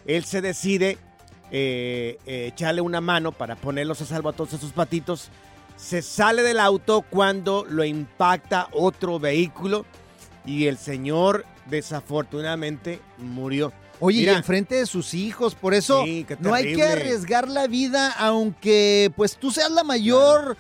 Él 0.07 0.27
se 0.27 0.43
decide 0.43 0.99
eh, 1.51 2.19
eh, 2.27 2.47
echarle 2.49 2.81
una 2.81 3.01
mano 3.01 3.33
para 3.33 3.57
ponerlos 3.57 4.01
a 4.03 4.07
salvo 4.07 4.29
a 4.29 4.33
todos 4.33 4.51
sus 4.51 4.73
patitos. 4.73 5.31
Se 5.77 6.03
sale 6.03 6.43
del 6.43 6.59
auto 6.59 7.03
cuando 7.03 7.67
lo 7.69 7.85
impacta 7.85 8.69
otro 8.73 9.19
vehículo 9.19 9.85
y 10.45 10.67
el 10.67 10.79
señor 10.79 11.45
desafortunadamente 11.67 13.01
murió. 13.19 13.73
Oye, 13.99 14.21
Mira, 14.21 14.33
y 14.33 14.37
enfrente 14.37 14.75
de 14.75 14.87
sus 14.87 15.15
hijos, 15.15 15.55
por 15.55 15.73
eso 15.73 16.05
Sí, 16.05 16.27
no 16.41 16.53
hay 16.55 16.75
que 16.75 16.83
arriesgar 16.83 17.49
la 17.49 17.67
vida, 17.67 18.13
aunque 18.19 19.11
pues 19.17 19.37
tú 19.37 19.51
seas 19.51 19.71
la 19.71 19.85
mayor 19.85 20.57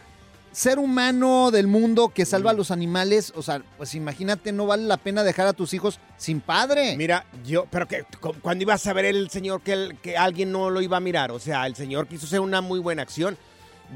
ser 0.56 0.78
humano 0.78 1.50
del 1.50 1.66
mundo 1.66 2.08
que 2.08 2.24
salva 2.24 2.52
a 2.52 2.54
los 2.54 2.70
animales. 2.70 3.30
O 3.36 3.42
sea, 3.42 3.62
pues 3.76 3.94
imagínate, 3.94 4.52
no 4.52 4.64
vale 4.64 4.84
la 4.84 4.96
pena 4.96 5.22
dejar 5.22 5.46
a 5.46 5.52
tus 5.52 5.74
hijos 5.74 6.00
sin 6.16 6.40
padre. 6.40 6.96
Mira, 6.96 7.26
yo, 7.44 7.66
pero 7.70 7.86
que 7.86 8.04
cu- 8.20 8.32
cuando 8.40 8.62
iba 8.62 8.72
a 8.72 8.78
saber 8.78 9.04
el 9.04 9.28
señor 9.28 9.60
que, 9.60 9.74
el- 9.74 9.96
que 9.98 10.16
alguien 10.16 10.50
no 10.52 10.70
lo 10.70 10.80
iba 10.80 10.96
a 10.96 11.00
mirar, 11.00 11.30
o 11.30 11.38
sea, 11.38 11.66
el 11.66 11.76
señor 11.76 12.06
quiso 12.08 12.24
hacer 12.24 12.40
una 12.40 12.62
muy 12.62 12.78
buena 12.80 13.02
acción. 13.02 13.36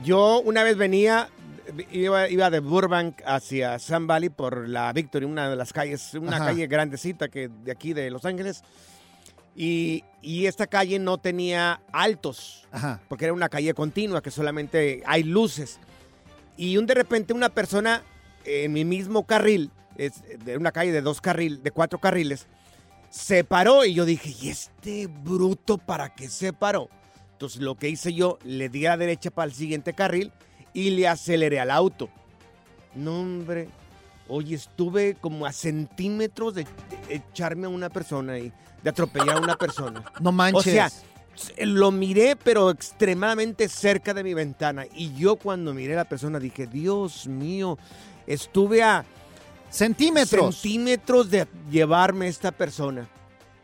Yo 0.05 0.43
una 0.45 0.63
vez 0.63 0.77
venía, 0.77 1.31
iba, 1.93 2.29
iba 2.29 2.51
de 2.51 2.61
Burbank 2.61 3.23
hacia 3.25 3.79
Sun 3.79 4.07
Valley 4.07 4.29
por 4.29 4.69
la 4.69 4.93
Victory, 4.93 5.25
una 5.25 5.49
de 5.49 5.57
las 5.57 5.73
calles, 5.73 6.13
una 6.13 6.37
Ajá. 6.37 6.45
calle 6.49 6.67
grandecita 6.67 7.29
que 7.31 7.49
de 7.49 7.73
aquí 7.73 7.95
de 7.95 8.11
Los 8.11 8.27
Ángeles. 8.27 8.63
Y, 9.57 10.05
y 10.21 10.45
esta 10.45 10.67
calle 10.67 10.99
no 10.99 11.17
tenía 11.17 11.81
altos, 11.91 12.67
Ajá. 12.71 13.01
porque 13.09 13.25
era 13.25 13.33
una 13.35 13.49
calle 13.49 13.73
continua 13.73 14.23
que 14.23 14.31
solamente 14.31 15.03
hay 15.07 15.23
luces. 15.23 15.79
Y 16.61 16.77
un 16.77 16.85
de 16.85 16.93
repente 16.93 17.33
una 17.33 17.49
persona 17.49 18.03
en 18.45 18.71
mi 18.75 18.85
mismo 18.85 19.25
carril, 19.27 19.71
es 19.97 20.23
de 20.45 20.59
una 20.59 20.73
calle 20.73 20.93
de 20.93 21.01
dos 21.01 21.23
carriles, 21.23 21.63
de 21.63 21.71
cuatro 21.71 21.99
carriles, 21.99 22.47
Se 23.09 23.45
paró 23.45 23.87
y 23.87 23.95
yo 23.95 24.05
dije, 24.05 24.35
¿y 24.39 24.51
este 24.51 25.07
bruto 25.07 25.79
para 25.79 26.15
qué 26.15 26.29
se 26.29 26.53
paró? 26.53 26.91
Entonces 27.33 27.63
lo 27.63 27.77
que 27.77 27.89
hice 27.89 28.13
yo, 28.13 28.39
le 28.45 28.69
di 28.69 28.85
a 28.85 28.91
la 28.91 28.99
derecha 28.99 29.31
para 29.31 29.47
el 29.47 29.55
siguiente 29.55 29.95
carril 29.95 30.33
y 30.75 30.91
le 30.91 31.09
aceleré 31.09 31.61
al 31.61 31.71
auto. 31.71 32.11
No, 32.95 33.21
hombre. 33.21 33.71
Oye, 34.29 34.55
estuve 34.55 35.15
como 35.15 35.47
a 35.47 35.53
centímetros 35.53 36.55
de 36.55 36.67
echarme 37.09 37.69
a 37.69 37.71
una 37.71 37.89
persona 37.89 38.39
y 38.39 38.53
de 38.83 38.91
atropellar 38.91 39.39
a 39.39 39.41
una 39.41 39.57
persona. 39.57 40.05
No 40.21 40.31
manches. 40.31 40.61
O 40.61 40.71
sea, 40.71 40.91
lo 41.59 41.91
miré, 41.91 42.37
pero 42.37 42.71
extremadamente 42.71 43.69
cerca 43.69 44.15
de 44.15 44.25
mi 44.25 44.35
ventana. 44.35 44.87
Y 44.95 45.15
yo 45.15 45.37
cuando 45.37 45.75
miré 45.75 45.95
a 45.95 45.99
la 45.99 46.05
persona 46.09 46.39
dije, 46.39 46.67
Dios 46.67 47.27
mío, 47.27 47.79
estuve 48.27 48.83
a 48.83 49.05
centímetros, 49.71 50.57
centímetros 50.57 51.31
de 51.31 51.47
llevarme 51.71 52.29
esta 52.29 52.53
persona. 52.53 53.09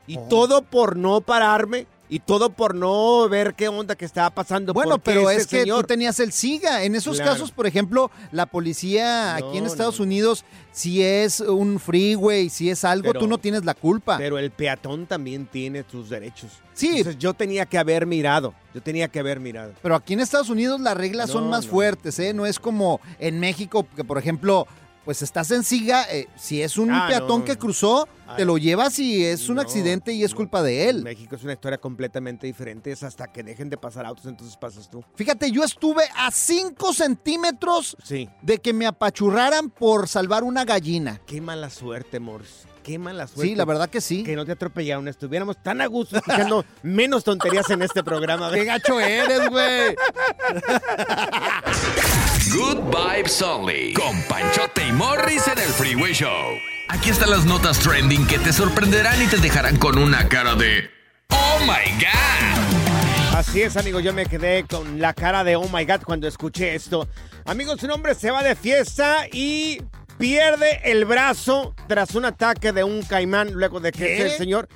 Y 0.06 0.18
Oh. 0.18 0.28
todo 0.28 0.62
por 0.62 0.96
no 0.96 1.20
pararme 1.20 1.86
y 2.08 2.20
todo 2.20 2.50
por 2.50 2.74
no 2.74 3.28
ver 3.28 3.54
qué 3.54 3.68
onda 3.68 3.96
que 3.96 4.04
estaba 4.04 4.30
pasando. 4.30 4.72
Bueno, 4.72 4.98
pero 4.98 5.30
es 5.30 5.46
que 5.46 5.62
señor- 5.62 5.80
tú 5.82 5.86
tenías 5.88 6.20
el 6.20 6.32
SIGA. 6.32 6.84
En 6.84 6.94
esos 6.94 7.16
Claro. 7.16 7.32
casos, 7.32 7.50
por 7.50 7.66
ejemplo, 7.66 8.10
la 8.32 8.46
policía 8.46 9.34
aquí 9.36 9.58
en 9.58 9.64
No, 9.64 9.70
Estados 9.70 9.98
Unidos, 10.00 10.44
si 10.72 11.02
es 11.02 11.40
un 11.40 11.78
freeway, 11.80 12.48
si 12.48 12.70
es 12.70 12.84
algo, 12.84 13.08
Pero- 13.08 13.20
tú 13.20 13.26
no 13.28 13.38
tienes 13.38 13.64
la 13.64 13.74
culpa. 13.74 14.18
Pero 14.18 14.38
el 14.38 14.50
peatón 14.50 15.06
también 15.06 15.46
tiene 15.46 15.84
sus 15.90 16.08
derechos. 16.08 16.50
Sí. 16.74 16.98
Entonces 16.98 17.18
yo 17.18 17.32
tenía 17.34 17.66
que 17.66 17.78
haber 17.78 18.06
mirado. 18.06 18.54
Yo 18.74 18.82
tenía 18.82 19.08
que 19.08 19.18
haber 19.18 19.40
mirado. 19.40 19.72
Pero 19.82 19.94
aquí 19.96 20.12
en 20.12 20.20
Estados 20.20 20.50
Unidos 20.50 20.80
las 20.80 20.96
reglas 20.96 21.30
son 21.30 21.48
más 21.48 21.66
fuertes, 21.66 22.18
¿eh? 22.18 22.34
No 22.34 22.44
es 22.46 22.58
como 22.58 23.00
en 23.18 23.40
México, 23.40 23.86
que 23.96 24.04
por 24.04 24.18
ejemplo, 24.18 24.66
pues 25.06 25.22
estás 25.22 25.50
en 25.52 25.62
siga, 25.64 26.02
eh, 26.10 26.28
si 26.36 26.60
es 26.60 26.76
un 26.76 26.90
Ah, 26.90 27.06
peatón 27.08 27.40
no. 27.40 27.44
que 27.46 27.56
cruzó, 27.56 28.06
te 28.36 28.44
lo 28.44 28.58
llevas 28.58 28.98
y 28.98 29.24
es 29.24 29.48
un 29.48 29.54
No, 29.54 29.62
accidente 29.62 30.12
y 30.12 30.24
es 30.24 30.34
culpa 30.34 30.62
de 30.62 30.90
él. 30.90 31.02
México 31.04 31.36
es 31.36 31.44
una 31.44 31.52
historia 31.54 31.78
completamente 31.78 32.46
diferente. 32.46 32.90
Es 32.90 33.02
hasta 33.04 33.32
que 33.32 33.42
dejen 33.44 33.70
de 33.70 33.76
pasar 33.78 34.04
autos, 34.04 34.26
entonces 34.26 34.56
pasas 34.58 34.90
tú. 34.90 35.02
Fíjate, 35.14 35.50
yo 35.52 35.62
estuve 35.62 36.02
a 36.16 36.30
5 36.30 36.92
centímetros 36.92 37.96
Sí. 38.02 38.28
de 38.42 38.58
que 38.58 38.72
me 38.72 38.86
apachurraran 38.86 39.70
por 39.70 40.08
salvar 40.08 40.42
una 40.44 40.64
gallina. 40.64 41.20
Qué 41.24 41.40
mala 41.40 41.70
suerte, 41.70 42.18
Morris. 42.20 42.64
Qué 42.82 42.98
mala 42.98 43.26
suerte. 43.26 43.48
Sí, 43.50 43.54
la 43.56 43.64
verdad 43.64 43.88
que 43.90 44.00
sí. 44.00 44.22
Que 44.22 44.36
no 44.36 44.44
te 44.44 44.52
atropellaron. 44.52 45.08
Estuviéramos 45.08 45.56
tan 45.62 45.80
a 45.80 45.86
gusto 45.86 46.16
escuchando 46.16 46.64
menos 46.82 47.24
tonterías 47.24 47.68
en 47.70 47.82
este 47.82 48.02
programa. 48.04 48.50
¡Qué 48.52 48.64
gacho 48.64 49.00
eres, 49.00 49.48
güey! 49.50 49.96
Good 52.56 52.90
Vibes 52.90 53.42
Only. 53.42 53.92
Con 53.92 54.18
Panchote 54.22 54.88
y 54.88 54.90
Morris 54.92 55.46
en 55.46 55.58
el 55.58 55.68
Freeway 55.68 56.14
Show. 56.14 56.54
Aquí 56.88 57.10
están 57.10 57.28
las 57.28 57.44
notas 57.44 57.78
trending 57.80 58.26
que 58.26 58.38
te 58.38 58.50
sorprenderán 58.50 59.22
y 59.22 59.26
te 59.26 59.36
dejarán 59.36 59.76
con 59.76 59.98
una 59.98 60.26
cara 60.26 60.54
de. 60.54 60.88
¡Oh 61.28 61.58
my 61.60 61.92
God! 62.00 63.36
Así 63.36 63.60
es, 63.60 63.76
amigos, 63.76 64.02
yo 64.02 64.14
me 64.14 64.24
quedé 64.24 64.64
con 64.64 65.02
la 65.02 65.12
cara 65.12 65.44
de 65.44 65.56
oh 65.56 65.68
my 65.70 65.84
god 65.84 66.00
cuando 66.02 66.26
escuché 66.26 66.74
esto. 66.74 67.06
Amigos, 67.44 67.82
un 67.82 67.90
hombre 67.90 68.14
se 68.14 68.30
va 68.30 68.42
de 68.42 68.56
fiesta 68.56 69.26
y 69.30 69.82
pierde 70.16 70.80
el 70.84 71.04
brazo 71.04 71.74
tras 71.88 72.14
un 72.14 72.24
ataque 72.24 72.72
de 72.72 72.84
un 72.84 73.02
caimán 73.02 73.52
luego 73.52 73.80
de 73.80 73.92
que 73.92 73.98
¿Qué? 73.98 74.22
el 74.22 74.30
señor 74.30 74.66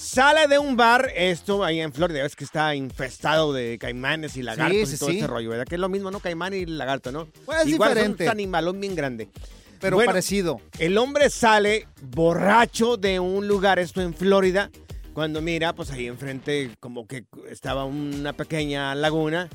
sale 0.00 0.46
de 0.46 0.58
un 0.58 0.76
bar, 0.76 1.10
esto 1.16 1.64
ahí 1.64 1.80
en 1.80 1.90
Florida, 1.92 2.24
es 2.26 2.36
que 2.36 2.44
está 2.44 2.74
infestado 2.74 3.54
de 3.54 3.78
caimanes 3.78 4.36
y 4.36 4.42
lagartos 4.42 4.90
sí, 4.90 4.94
y 4.94 4.98
todo 4.98 5.10
sí. 5.10 5.18
ese 5.18 5.26
rollo, 5.26 5.48
¿verdad? 5.50 5.64
Que 5.64 5.76
es 5.76 5.80
lo 5.80 5.88
mismo, 5.88 6.10
¿no? 6.10 6.20
Caimán 6.20 6.52
y 6.52 6.66
lagarto, 6.66 7.10
¿no? 7.12 7.26
Pues 7.46 7.62
es 7.62 7.68
Igual 7.68 7.90
diferente. 7.94 8.24
es 8.24 8.28
un 8.28 8.32
animalón 8.32 8.78
bien 8.80 8.94
grande. 8.94 9.28
Pero 9.80 9.96
Bueno, 9.96 10.10
parecido. 10.10 10.60
El 10.78 10.98
hombre 10.98 11.30
sale 11.30 11.88
borracho 12.02 12.96
de 12.98 13.20
un 13.20 13.48
lugar, 13.48 13.78
esto 13.78 14.02
en 14.02 14.12
Florida, 14.12 14.70
cuando 15.14 15.40
mira, 15.40 15.72
pues 15.72 15.90
ahí 15.90 16.06
enfrente 16.08 16.70
como 16.78 17.06
que 17.06 17.24
estaba 17.50 17.84
una 17.86 18.34
pequeña 18.34 18.94
laguna, 18.94 19.48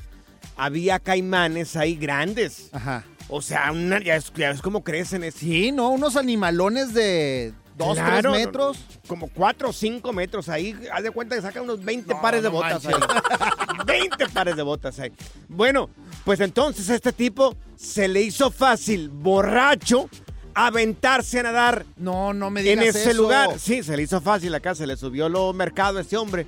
había 0.56 0.98
caimanes 0.98 1.76
ahí 1.76 1.94
grandes. 1.94 2.68
Ajá. 2.72 3.04
O 3.28 3.40
sea, 3.42 3.70
una- 3.70 4.02
ya, 4.02 4.16
es, 4.16 4.32
ya 4.34 4.50
es 4.50 4.60
como 4.60 4.82
crecen. 4.82 5.22
Es, 5.22 5.34
Sí, 5.34 5.70
¿no? 5.70 5.90
Unos 5.90 6.16
animalones 6.16 6.92
de 6.94 7.52
2, 7.76 7.94
Claro, 7.94 8.32
3 8.32 8.46
metros. 8.46 8.78
Como 9.06 9.28
4 9.28 9.68
o 9.70 9.72
5 9.72 10.12
metros 10.12 10.48
ahí. 10.48 10.78
Haz 10.92 11.02
de 11.02 11.10
cuenta 11.10 11.36
que 11.36 11.42
saca 11.42 11.62
unos 11.62 11.82
20 11.84 12.14
pares 12.16 12.42
de 12.42 12.48
botas 12.48 12.84
ahí. 12.86 12.94
20 13.86 14.28
pares 14.34 14.56
de 14.56 14.62
botas 14.62 14.98
ahí. 14.98 15.12
Bueno, 15.48 15.90
pues 16.24 16.40
entonces 16.40 16.88
a 16.90 16.94
este 16.94 17.12
tipo 17.12 17.56
se 17.76 18.08
le 18.08 18.20
hizo 18.22 18.50
fácil, 18.50 19.08
borracho, 19.08 20.08
aventarse 20.54 21.40
a 21.40 21.44
nadar 21.44 21.86
No, 21.96 22.34
no 22.34 22.50
me 22.50 22.60
en 22.60 22.78
digas 22.80 22.94
ese 22.96 23.10
eso. 23.10 23.22
lugar. 23.22 23.58
Sí, 23.58 23.82
se 23.82 23.96
le 23.96 24.02
hizo 24.02 24.20
fácil 24.20 24.54
acá, 24.54 24.74
se 24.74 24.86
le 24.86 24.96
subió 24.96 25.28
lo 25.28 25.52
mercado 25.52 25.98
a 25.98 26.02
este 26.02 26.16
hombre. 26.16 26.46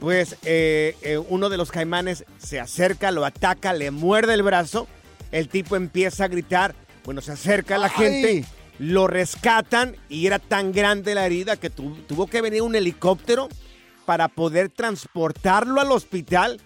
Pues 0.00 0.36
eh, 0.44 0.96
eh, 1.02 1.18
uno 1.28 1.48
de 1.48 1.56
los 1.56 1.70
caimanes 1.70 2.24
se 2.38 2.60
acerca, 2.60 3.10
lo 3.10 3.24
ataca, 3.24 3.72
le 3.72 3.90
muerde 3.90 4.34
el 4.34 4.42
brazo. 4.42 4.86
El 5.30 5.48
tipo 5.48 5.76
empieza 5.76 6.24
a 6.24 6.28
gritar. 6.28 6.74
Bueno, 7.04 7.20
se 7.20 7.32
acerca 7.32 7.76
a 7.76 7.78
la 7.78 7.86
Ay. 7.86 7.92
gente, 7.96 8.44
lo 8.78 9.06
rescatan 9.06 9.96
y 10.08 10.26
era 10.26 10.38
tan 10.38 10.72
grande 10.72 11.14
la 11.14 11.26
herida 11.26 11.56
que 11.56 11.70
tu- 11.70 11.94
tuvo 12.08 12.26
que 12.26 12.40
venir 12.40 12.62
un 12.62 12.74
helicóptero 12.74 13.48
para 14.06 14.28
poder 14.28 14.68
transportarlo 14.68 15.80
al 15.80 15.92
hospital. 15.92 16.60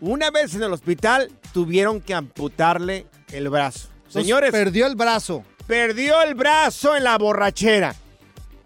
Una 0.00 0.30
vez 0.30 0.54
en 0.54 0.62
el 0.62 0.72
hospital, 0.72 1.30
tuvieron 1.52 2.00
que 2.00 2.14
amputarle 2.14 3.06
el 3.32 3.48
brazo. 3.50 3.88
Entonces, 4.06 4.22
Señores, 4.22 4.50
Perdió 4.50 4.86
el 4.86 4.96
brazo. 4.96 5.44
perdió 5.66 6.20
el 6.22 6.34
brazo 6.34 6.96
en 6.96 7.04
la 7.04 7.16
borrachera. 7.18 7.94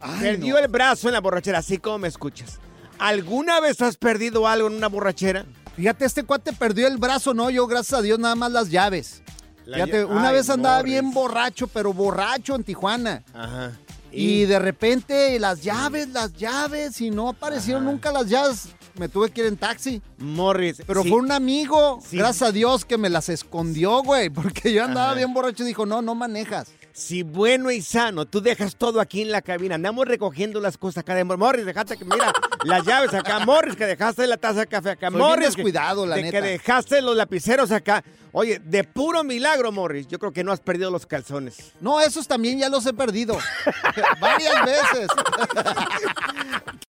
Ay, 0.00 0.20
Perdió 0.20 0.54
no. 0.54 0.61
el 0.61 0.68
brazo 0.68 1.09
en 1.09 1.14
la 1.14 1.20
borrachera, 1.20 1.59
así 1.59 1.78
como 1.78 1.98
me 1.98 2.09
escuchas. 2.09 2.61
¿Alguna 2.98 3.61
vez 3.61 3.83
has 3.83 3.96
perdido 3.96 4.46
algo 4.46 4.68
en 4.68 4.74
una 4.74 4.87
borrachera? 4.88 5.44
Fíjate, 5.76 6.04
este 6.04 6.22
cuate 6.22 6.52
perdió 6.52 6.87
el 6.87 6.96
brazo, 6.98 7.35
no, 7.35 7.50
yo 7.50 7.66
gracias 7.66 7.98
a 7.98 8.02
Dios 8.02 8.18
nada 8.20 8.37
más 8.37 8.52
las 8.52 8.70
llaves. 8.70 9.22
Fíjate, 9.64 10.05
una 10.05 10.29
Ay, 10.29 10.35
vez 10.35 10.50
andaba 10.50 10.77
Morris. 10.79 10.92
bien 10.92 11.11
borracho, 11.12 11.66
pero 11.68 11.92
borracho 11.92 12.55
en 12.55 12.64
Tijuana. 12.64 13.22
Ajá. 13.33 13.72
Y, 14.12 14.44
de 14.44 14.59
repente 14.61 15.40
las 15.40 15.62
llaves, 15.62 16.09
las 16.11 16.33
llaves, 16.35 17.00
y 17.00 17.11
no 17.11 17.31
aparecieron 17.31 17.85
nunca 17.85 18.12
las 18.12 18.27
llaves. 18.29 18.68
Me 18.96 19.09
tuve 19.09 19.31
que 19.31 19.40
ir 19.40 19.48
en 19.48 19.57
taxi. 19.57 20.00
Morris. 20.18 20.81
Pero 20.87 21.03
sí, 21.03 21.09
fue 21.09 21.18
un 21.18 21.33
amigo, 21.33 21.98
Sí. 22.09 22.16
gracias 22.18 22.48
a 22.50 22.53
Dios, 22.53 22.85
que 22.85 22.96
me 22.96 23.11
las 23.11 23.29
escondió, 23.29 24.03
güey. 24.05 24.31
Porque 24.31 24.72
yo 24.72 24.85
andaba 24.85 25.09
Ajá. 25.09 25.16
bien 25.16 25.35
borracho 25.35 25.64
y 25.64 25.66
dijo, 25.66 25.85
no, 25.85 26.00
no 26.00 26.14
manejas. 26.14 26.68
Si 26.96 27.24
bueno 27.24 27.72
y 27.72 27.83
sano, 27.83 28.24
tú 28.24 28.40
dejas 28.40 28.76
todo 28.76 29.00
aquí 29.00 29.20
en 29.20 29.33
la 29.33 29.42
cabina. 29.42 29.74
Andamos 29.74 30.07
recogiendo 30.07 30.61
las 30.61 30.78
cosas 30.78 30.98
acá 30.98 31.16
de 31.16 31.24
Morris, 31.24 31.66
dejaste 31.66 31.96
que, 31.96 32.04
mira, 32.04 32.33
las 32.64 32.87
llaves 32.87 33.12
acá. 33.12 33.40
Morris, 33.40 33.74
que 33.74 33.85
dejaste 33.85 34.24
la 34.28 34.37
taza 34.37 34.61
de 34.61 34.66
café 34.68 34.90
acá. 34.90 35.11
Soy 35.11 35.18
Morris, 35.18 35.57
descuidado, 35.57 36.07
la 36.07 36.14
de 36.14 36.22
neta. 36.22 36.40
que 36.40 36.46
dejaste 36.46 37.02
los 37.02 37.16
lapiceros 37.16 37.72
acá. 37.72 38.04
Oye, 38.30 38.61
de 38.64 38.85
puro 38.85 39.24
milagro, 39.24 39.72
Morris, 39.72 40.07
yo 40.07 40.20
creo 40.20 40.33
que 40.33 40.44
no 40.44 40.52
has 40.52 40.61
perdido 40.61 40.92
los 40.92 41.04
calzones. 41.04 41.72
No, 41.80 42.00
esos 42.00 42.28
también 42.28 42.61
ya 42.61 42.68
los 42.68 42.87
he 42.87 42.92
perdido. 42.94 43.37
Varias 44.20 44.64
veces. 44.64 45.09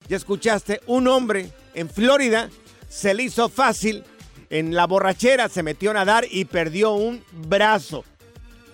Ya 0.07 0.17
escuchaste, 0.17 0.81
un 0.85 1.07
hombre 1.07 1.49
en 1.73 1.89
Florida 1.89 2.51
se 2.87 3.15
le 3.15 3.23
hizo 3.23 3.49
fácil, 3.49 4.03
en 4.51 4.75
la 4.75 4.85
borrachera 4.85 5.49
se 5.49 5.63
metió 5.63 5.89
a 5.89 5.95
nadar 5.95 6.25
y 6.29 6.45
perdió 6.45 6.91
un 6.93 7.23
brazo. 7.31 8.05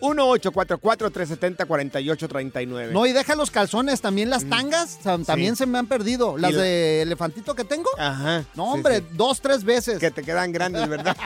1-844-370-4839. 0.01 2.91
No, 2.91 3.05
y 3.05 3.13
deja 3.13 3.35
los 3.35 3.49
calzones, 3.51 4.01
también 4.01 4.29
las 4.29 4.43
tangas, 4.49 4.97
o 4.99 5.03
sea, 5.03 5.17
también 5.19 5.55
se 5.55 5.65
me 5.65 5.77
han 5.77 5.87
perdido. 5.87 6.37
Las 6.37 6.51
Mm. 6.51 6.55
La- 6.57 6.61
de 6.63 7.01
elefantito 7.03 7.55
que 7.55 7.63
tengo. 7.63 7.89
Ajá. 7.97 8.39
No, 8.55 8.65
sí, 8.65 8.69
hombre, 8.73 8.97
sí. 8.99 9.05
dos, 9.13 9.39
tres 9.41 9.63
veces. 9.63 9.99
Que 9.99 10.11
te 10.11 10.23
quedan 10.23 10.51
grandes, 10.51 10.87
¿verdad? 10.89 11.15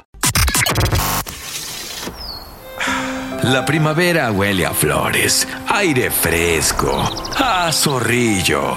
La 3.43 3.65
primavera 3.65 4.31
huele 4.31 4.65
a 4.65 4.73
flores, 4.73 5.47
aire 5.67 6.11
fresco, 6.11 7.11
a 7.37 7.71
zorrillo. 7.71 8.75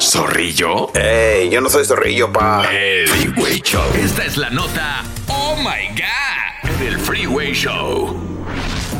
¿Zorrillo? 0.00 0.90
¡Ey! 0.94 1.50
Yo 1.50 1.60
no 1.60 1.68
soy 1.68 1.84
zorrillo, 1.84 2.32
pa. 2.32 2.64
El 2.70 3.08
Freeway 3.08 3.60
Show. 3.60 3.82
Esta 3.94 4.24
es 4.24 4.36
la 4.36 4.50
nota. 4.50 5.04
¡Oh 5.28 5.56
my 5.56 5.88
God! 5.88 6.78
Del 6.80 6.98
Freeway 6.98 7.52
Show. 7.52 8.25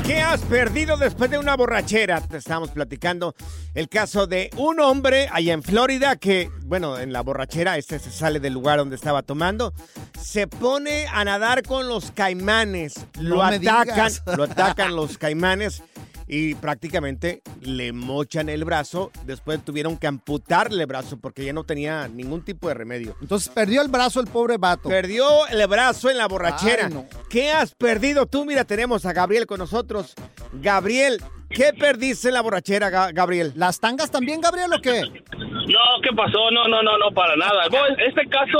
¿Qué 0.06 0.20
has 0.20 0.40
perdido 0.42 0.96
después 0.96 1.30
de 1.30 1.38
una 1.38 1.56
borrachera? 1.56 2.20
Te 2.20 2.36
estábamos 2.36 2.70
platicando 2.70 3.34
el 3.74 3.88
caso 3.88 4.28
de 4.28 4.50
un 4.56 4.78
hombre 4.78 5.28
allá 5.32 5.52
en 5.52 5.64
Florida 5.64 6.14
que, 6.14 6.48
bueno, 6.62 6.96
en 7.00 7.12
la 7.12 7.22
borrachera, 7.22 7.76
este 7.76 7.98
se 7.98 8.12
sale 8.12 8.38
del 8.38 8.52
lugar 8.52 8.78
donde 8.78 8.94
estaba 8.94 9.22
tomando, 9.22 9.74
se 10.22 10.46
pone 10.46 11.06
a 11.08 11.24
nadar 11.24 11.64
con 11.64 11.88
los 11.88 12.12
caimanes, 12.12 13.04
lo 13.18 13.36
No 13.36 13.42
atacan, 13.42 14.12
lo 14.36 14.44
atacan 14.44 14.94
los 14.94 15.18
caimanes 15.18 15.82
y 16.26 16.54
prácticamente 16.54 17.42
le 17.60 17.92
mochan 17.92 18.48
el 18.48 18.64
brazo. 18.64 19.10
Después 19.24 19.64
tuvieron 19.64 19.96
que 19.96 20.06
amputarle 20.06 20.82
el 20.82 20.86
brazo 20.86 21.18
porque 21.18 21.44
ya 21.44 21.52
no 21.52 21.64
tenía 21.64 22.08
ningún 22.08 22.44
tipo 22.44 22.68
de 22.68 22.74
remedio. 22.74 23.16
Entonces 23.20 23.48
perdió 23.48 23.82
el 23.82 23.88
brazo 23.88 24.20
el 24.20 24.26
pobre 24.26 24.56
vato. 24.56 24.88
Perdió 24.88 25.46
el 25.48 25.66
brazo 25.66 26.10
en 26.10 26.18
la 26.18 26.26
borrachera. 26.26 26.86
Ay, 26.86 26.94
no. 26.94 27.06
¿Qué 27.28 27.50
has 27.50 27.74
perdido 27.74 28.26
tú? 28.26 28.44
Mira, 28.44 28.64
tenemos 28.64 29.06
a 29.06 29.12
Gabriel 29.12 29.46
con 29.46 29.58
nosotros. 29.58 30.14
Gabriel, 30.52 31.22
¿qué 31.50 31.72
perdiste 31.78 32.30
la 32.30 32.40
borrachera, 32.42 32.90
Ga- 32.90 33.12
Gabriel? 33.14 33.52
¿Las 33.56 33.80
tangas 33.80 34.10
también, 34.10 34.40
Gabriel, 34.40 34.70
o 34.76 34.80
qué? 34.80 35.02
No, 35.36 36.00
¿qué 36.02 36.10
pasó? 36.14 36.50
No, 36.50 36.68
no, 36.68 36.82
no, 36.82 36.96
no, 36.98 37.10
para 37.12 37.36
nada. 37.36 37.64
Este 37.98 38.26
caso, 38.28 38.58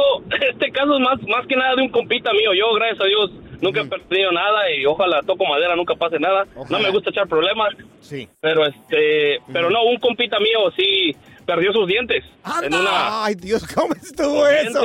este 0.49 0.71
caso 0.73 0.95
es 0.95 1.01
más, 1.01 1.21
más 1.29 1.47
que 1.47 1.57
nada 1.57 1.75
de 1.77 1.83
un 1.83 1.91
compita 1.91 2.33
mío. 2.33 2.53
Yo, 2.55 2.73
gracias 2.75 3.01
a 3.01 3.05
Dios, 3.05 3.31
nunca 3.61 3.81
he 3.83 3.85
perdido 3.87 4.33
nada 4.33 4.71
y 4.73 4.85
ojalá 4.87 5.21
toco 5.23 5.45
madera, 5.47 5.77
nunca 5.77 5.95
pase 5.95 6.19
nada. 6.19 6.47
No 6.69 6.79
me 6.79 6.91
gusta 6.91 7.11
echar 7.11 7.29
problemas. 7.29 7.75
Sí. 8.01 8.29
Pero 8.41 8.67
este, 8.67 9.39
pero 9.53 9.71
no, 9.71 9.85
un 9.85 9.99
compita 9.99 10.39
mío 10.41 10.71
sí 10.77 11.15
perdió 11.47 11.73
sus 11.73 11.87
dientes. 11.87 12.25
En 12.63 12.75
una, 12.75 13.25
Ay, 13.25 13.35
Dios, 13.37 13.65
¿cómo 13.73 13.95
estuvo 13.95 14.47
eso? 14.49 14.83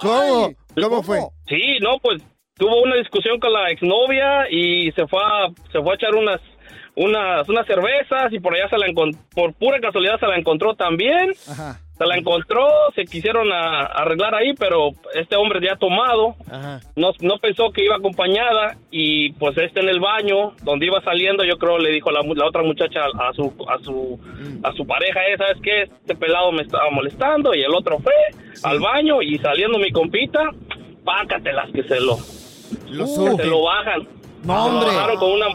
¿Cómo? 0.00 0.52
¿Cómo 0.80 1.02
fue? 1.02 1.18
Sí, 1.48 1.78
no, 1.80 1.98
pues 2.00 2.22
tuvo 2.56 2.82
una 2.82 2.94
discusión 2.96 3.40
con 3.40 3.52
la 3.52 3.70
exnovia 3.70 4.48
y 4.48 4.92
se 4.92 5.06
fue 5.08 5.20
a, 5.20 5.48
se 5.72 5.80
fue 5.82 5.92
a 5.92 5.96
echar 5.96 6.14
unas 6.14 6.40
unas 6.96 7.48
unas 7.48 7.66
cervezas 7.66 8.32
y 8.32 8.38
por 8.40 8.54
allá 8.54 8.68
se 8.68 8.78
la 8.78 8.86
por 9.34 9.52
pura 9.54 9.80
casualidad 9.80 10.18
se 10.20 10.26
la 10.26 10.36
encontró 10.36 10.74
también. 10.74 11.32
Ajá. 11.50 11.80
Se 11.96 12.04
la 12.06 12.16
encontró, 12.16 12.66
se 12.96 13.04
quisieron 13.04 13.52
a- 13.52 13.82
arreglar 13.82 14.34
ahí, 14.34 14.52
pero 14.58 14.88
este 15.14 15.36
hombre 15.36 15.60
ya 15.64 15.76
tomado, 15.76 16.34
Ajá. 16.50 16.80
no, 16.96 17.12
no 17.20 17.38
pensó 17.38 17.70
que 17.70 17.84
iba 17.84 17.94
acompañada 17.94 18.74
y 18.90 19.30
pues 19.34 19.56
este 19.58 19.78
en 19.78 19.88
el 19.88 20.00
baño, 20.00 20.54
donde 20.64 20.86
iba 20.86 21.00
saliendo, 21.02 21.44
yo 21.44 21.56
creo 21.56 21.78
le 21.78 21.90
dijo 21.92 22.10
la, 22.10 22.22
la 22.34 22.46
otra 22.46 22.64
muchacha 22.64 22.98
a 23.16 23.32
su 23.32 23.52
a 23.68 23.78
su 23.78 24.18
a 24.64 24.72
su 24.72 24.84
pareja, 24.84 25.20
eh, 25.28 25.36
¿sabes 25.38 25.58
qué? 25.62 25.82
Este 25.82 26.16
pelado 26.16 26.50
me 26.50 26.62
estaba 26.62 26.90
molestando 26.90 27.54
y 27.54 27.62
el 27.62 27.72
otro 27.72 28.00
fue 28.00 28.12
al 28.64 28.80
baño 28.80 29.22
y 29.22 29.38
saliendo 29.38 29.78
mi 29.78 29.92
compita, 29.92 30.40
pácatelas 31.04 31.70
que 31.72 31.84
se 31.84 32.00
lo 32.00 32.16
Lo 32.90 33.04
que 33.04 33.10
surte. 33.10 33.42
se 33.44 33.48
lo 33.48 33.62
bajan. 33.62 34.08
No, 34.42 34.54
lo 34.54 34.64
hombre. 34.64 34.88
bajaron 34.88 35.16
con 35.18 35.30
una 35.32 35.46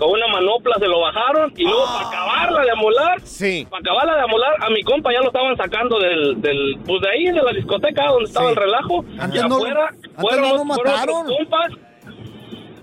con 0.00 0.10
una 0.10 0.26
manopla 0.28 0.74
se 0.80 0.88
lo 0.88 0.98
bajaron 1.00 1.52
y 1.56 1.62
luego 1.64 1.84
para 1.84 2.08
acabarla 2.08 2.62
de 2.64 2.70
amolar, 2.70 3.20
Sí. 3.20 3.66
para 3.70 3.80
acabarla 3.80 4.14
de 4.16 4.22
amolar, 4.22 4.54
a 4.60 4.70
mi 4.70 4.82
compa 4.82 5.12
ya 5.12 5.20
lo 5.20 5.26
estaban 5.26 5.56
sacando 5.56 5.98
del, 6.00 6.40
del 6.40 6.78
pues 6.86 7.00
de 7.02 7.08
ahí, 7.10 7.24
de 7.26 7.42
la 7.42 7.52
discoteca 7.52 8.06
donde 8.06 8.24
estaba 8.24 8.46
Sí. 8.46 8.52
el 8.52 8.56
relajo. 8.56 9.04
Antes 9.18 9.44
y 9.44 9.48
no- 9.48 9.56
afuera, 9.56 9.88
antes 9.90 10.10
fueron, 10.18 10.40
no 10.48 10.56
lo 10.56 10.64
fueron 10.64 10.92
mataron. 10.92 11.26
compas. 11.26 11.70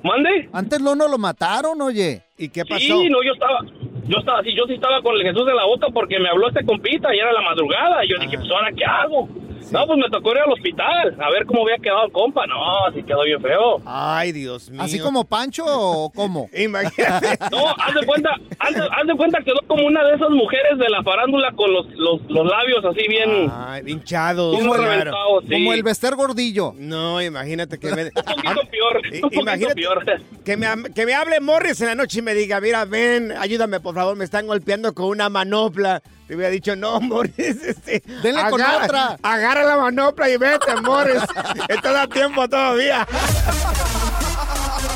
¿Mande? 0.04 0.50
Antes 0.54 0.80
no 0.80 0.96
nos 0.96 1.10
lo 1.12 1.18
mataron, 1.18 1.82
oye. 1.82 2.22
¿Y 2.38 2.50
qué 2.50 2.64
pasó? 2.64 2.80
Sí, 2.80 3.10
no, 3.10 3.22
yo 3.24 3.34
estaba, 3.34 3.60
yo 4.08 4.20
estaba 4.20 4.40
así, 4.40 4.54
yo 4.56 4.64
sí 4.68 4.76
estaba 4.76 5.02
con 5.02 5.16
el 5.16 5.24
Jesús 5.24 5.44
en 5.50 5.56
la 5.56 5.66
boca 5.66 5.88
porque 5.94 6.20
me 6.20 6.30
habló 6.30 6.48
este 6.48 6.64
compita 6.66 7.14
y 7.14 7.20
era 7.20 7.34
la 7.34 7.42
madrugada. 7.42 8.06
Y 8.06 8.10
yo 8.10 8.16
dije, 8.20 8.38
pues 8.38 8.50
ahora 8.52 8.70
qué 8.78 8.86
hago. 8.86 9.28
No, 9.72 9.86
pues 9.86 9.98
me 10.00 10.10
tocó 10.10 10.32
ir 10.32 10.38
al 10.40 10.52
hospital 10.52 11.18
a 11.20 11.30
ver 11.32 11.46
cómo 11.46 11.64
había 11.64 11.78
quedado 11.78 12.06
el 12.06 12.12
compa. 12.12 12.46
No, 12.48 12.86
así 12.88 13.04
quedó 13.04 13.24
bien 13.24 13.42
feo. 13.42 13.82
Ay, 13.86 14.32
Dios 14.32 14.70
mío. 14.70 14.82
¿Así 14.82 15.00
como 15.00 15.24
Pancho 15.26 15.64
o 15.68 16.12
cómo? 16.12 16.50
Imagínate. 16.58 17.38
No, 17.52 17.68
haz 17.70 17.94
de 17.94 18.06
cuenta, 18.06 18.30
haz 18.60 18.74
de, 18.76 18.82
haz 18.82 19.08
de 19.08 19.16
cuenta 19.16 19.40
quedó 19.44 19.60
como 19.68 19.86
una 19.86 20.04
de 20.04 20.16
esas 20.16 20.30
mujeres 20.30 20.78
de 20.78 20.90
la 20.90 21.02
farándula 21.04 21.52
con 21.56 21.72
los, 21.72 21.86
los, 21.96 22.22
los 22.30 22.46
labios 22.46 22.84
así 22.86 23.08
bien, 23.08 23.52
Ay, 23.54 23.84
hinchados. 23.88 24.58
bien 24.60 24.70
claro. 24.72 25.14
sí. 25.48 25.54
Como 25.54 25.74
el 25.74 25.84
Bester 25.84 26.16
Gordillo. 26.16 26.74
No, 26.78 27.22
imagínate 27.22 27.80
que 27.80 27.92
me... 27.94 28.04
Un 28.06 28.12
poquito 28.12 28.62
peor, 28.70 29.02
un 29.14 29.22
poquito 29.22 29.42
Imagínate 29.42 29.76
peor. 29.76 30.04
que 30.44 30.58
me, 30.58 30.68
que 30.94 31.06
me 31.06 31.14
hable 31.14 31.40
Morris 31.40 31.80
en 31.82 31.88
la 31.88 31.96
noche 31.96 32.20
y 32.20 32.22
me 32.22 32.34
diga, 32.34 32.60
mira, 32.62 32.86
ven, 32.86 33.32
ayúdame, 33.38 33.80
por 33.80 33.96
favor, 33.96 34.16
me 34.16 34.24
están 34.26 34.48
golpeando 34.48 34.94
con 34.94 35.08
una 35.08 35.30
manopla. 35.30 36.02
Te 36.28 36.36
hubiera 36.36 36.52
dicho, 36.52 36.76
no, 36.76 37.00
Morris, 37.00 37.38
este, 37.66 38.04
Denle 38.22 38.50
con 38.50 38.62
otra. 38.62 39.18
Agarra 39.22 39.64
la 39.64 39.78
manopla 39.78 40.30
y 40.30 40.38
vete, 40.38 40.76
Morris. 40.82 41.24
Esto 41.70 41.94
da 41.94 42.08
tiempo 42.08 42.48
todavía. 42.50 43.08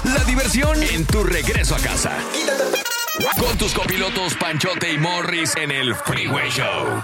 La 0.04 0.24
diversión 0.26 0.82
en 0.84 1.06
tu 1.06 1.24
regreso 1.24 1.76
a 1.76 1.80
casa. 1.80 2.12
Con 3.40 3.58
tus 3.58 3.74
copilotos 3.74 4.36
Panchote 4.36 4.92
y 4.92 4.98
Morris 4.98 5.56
en 5.56 5.72
el 5.72 5.96
Freeway 5.96 6.50
Show. 6.50 7.02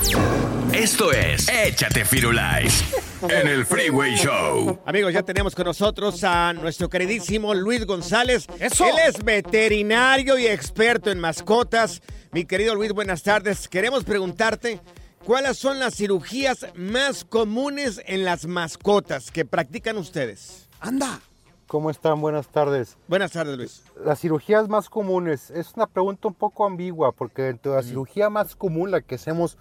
Esto 0.73 1.11
es 1.11 1.47
Échate 1.47 2.03
Firulais 2.05 2.83
en 3.29 3.47
el 3.47 3.65
Freeway 3.65 4.15
Show. 4.15 4.79
Amigos, 4.85 5.13
ya 5.13 5.23
tenemos 5.23 5.55
con 5.55 5.65
nosotros 5.65 6.23
a 6.23 6.53
nuestro 6.53 6.89
queridísimo 6.89 7.53
Luis 7.53 7.85
González. 7.85 8.47
¡Eso! 8.59 8.85
Él 8.85 8.95
es 9.07 9.23
veterinario 9.23 10.37
y 10.37 10.47
experto 10.47 11.11
en 11.11 11.19
mascotas. 11.19 12.01
Mi 12.37 12.45
querido 12.45 12.75
Luis, 12.75 12.91
buenas 12.93 13.23
tardes. 13.23 13.67
Queremos 13.67 14.03
preguntarte, 14.03 14.79
¿cuáles 15.25 15.57
son 15.57 15.79
las 15.79 15.95
cirugías 15.95 16.67
más 16.75 17.25
comunes 17.25 17.99
en 18.05 18.25
las 18.25 18.45
mascotas 18.45 19.31
que 19.31 19.43
practican 19.43 19.97
ustedes? 19.97 20.69
Anda. 20.79 21.19
¿Cómo 21.65 21.89
están? 21.89 22.21
Buenas 22.21 22.47
tardes. 22.49 22.95
Buenas 23.07 23.31
tardes, 23.31 23.57
Luis. 23.57 23.83
Las 24.05 24.19
cirugías 24.19 24.69
más 24.69 24.87
comunes 24.87 25.49
es 25.49 25.73
una 25.75 25.87
pregunta 25.87 26.27
un 26.27 26.35
poco 26.35 26.67
ambigua 26.67 27.11
porque 27.11 27.41
dentro 27.41 27.71
de 27.71 27.77
la 27.79 27.83
cirugía 27.83 28.29
más 28.29 28.55
común, 28.55 28.91
la 28.91 29.01
que 29.01 29.15
hacemos 29.15 29.57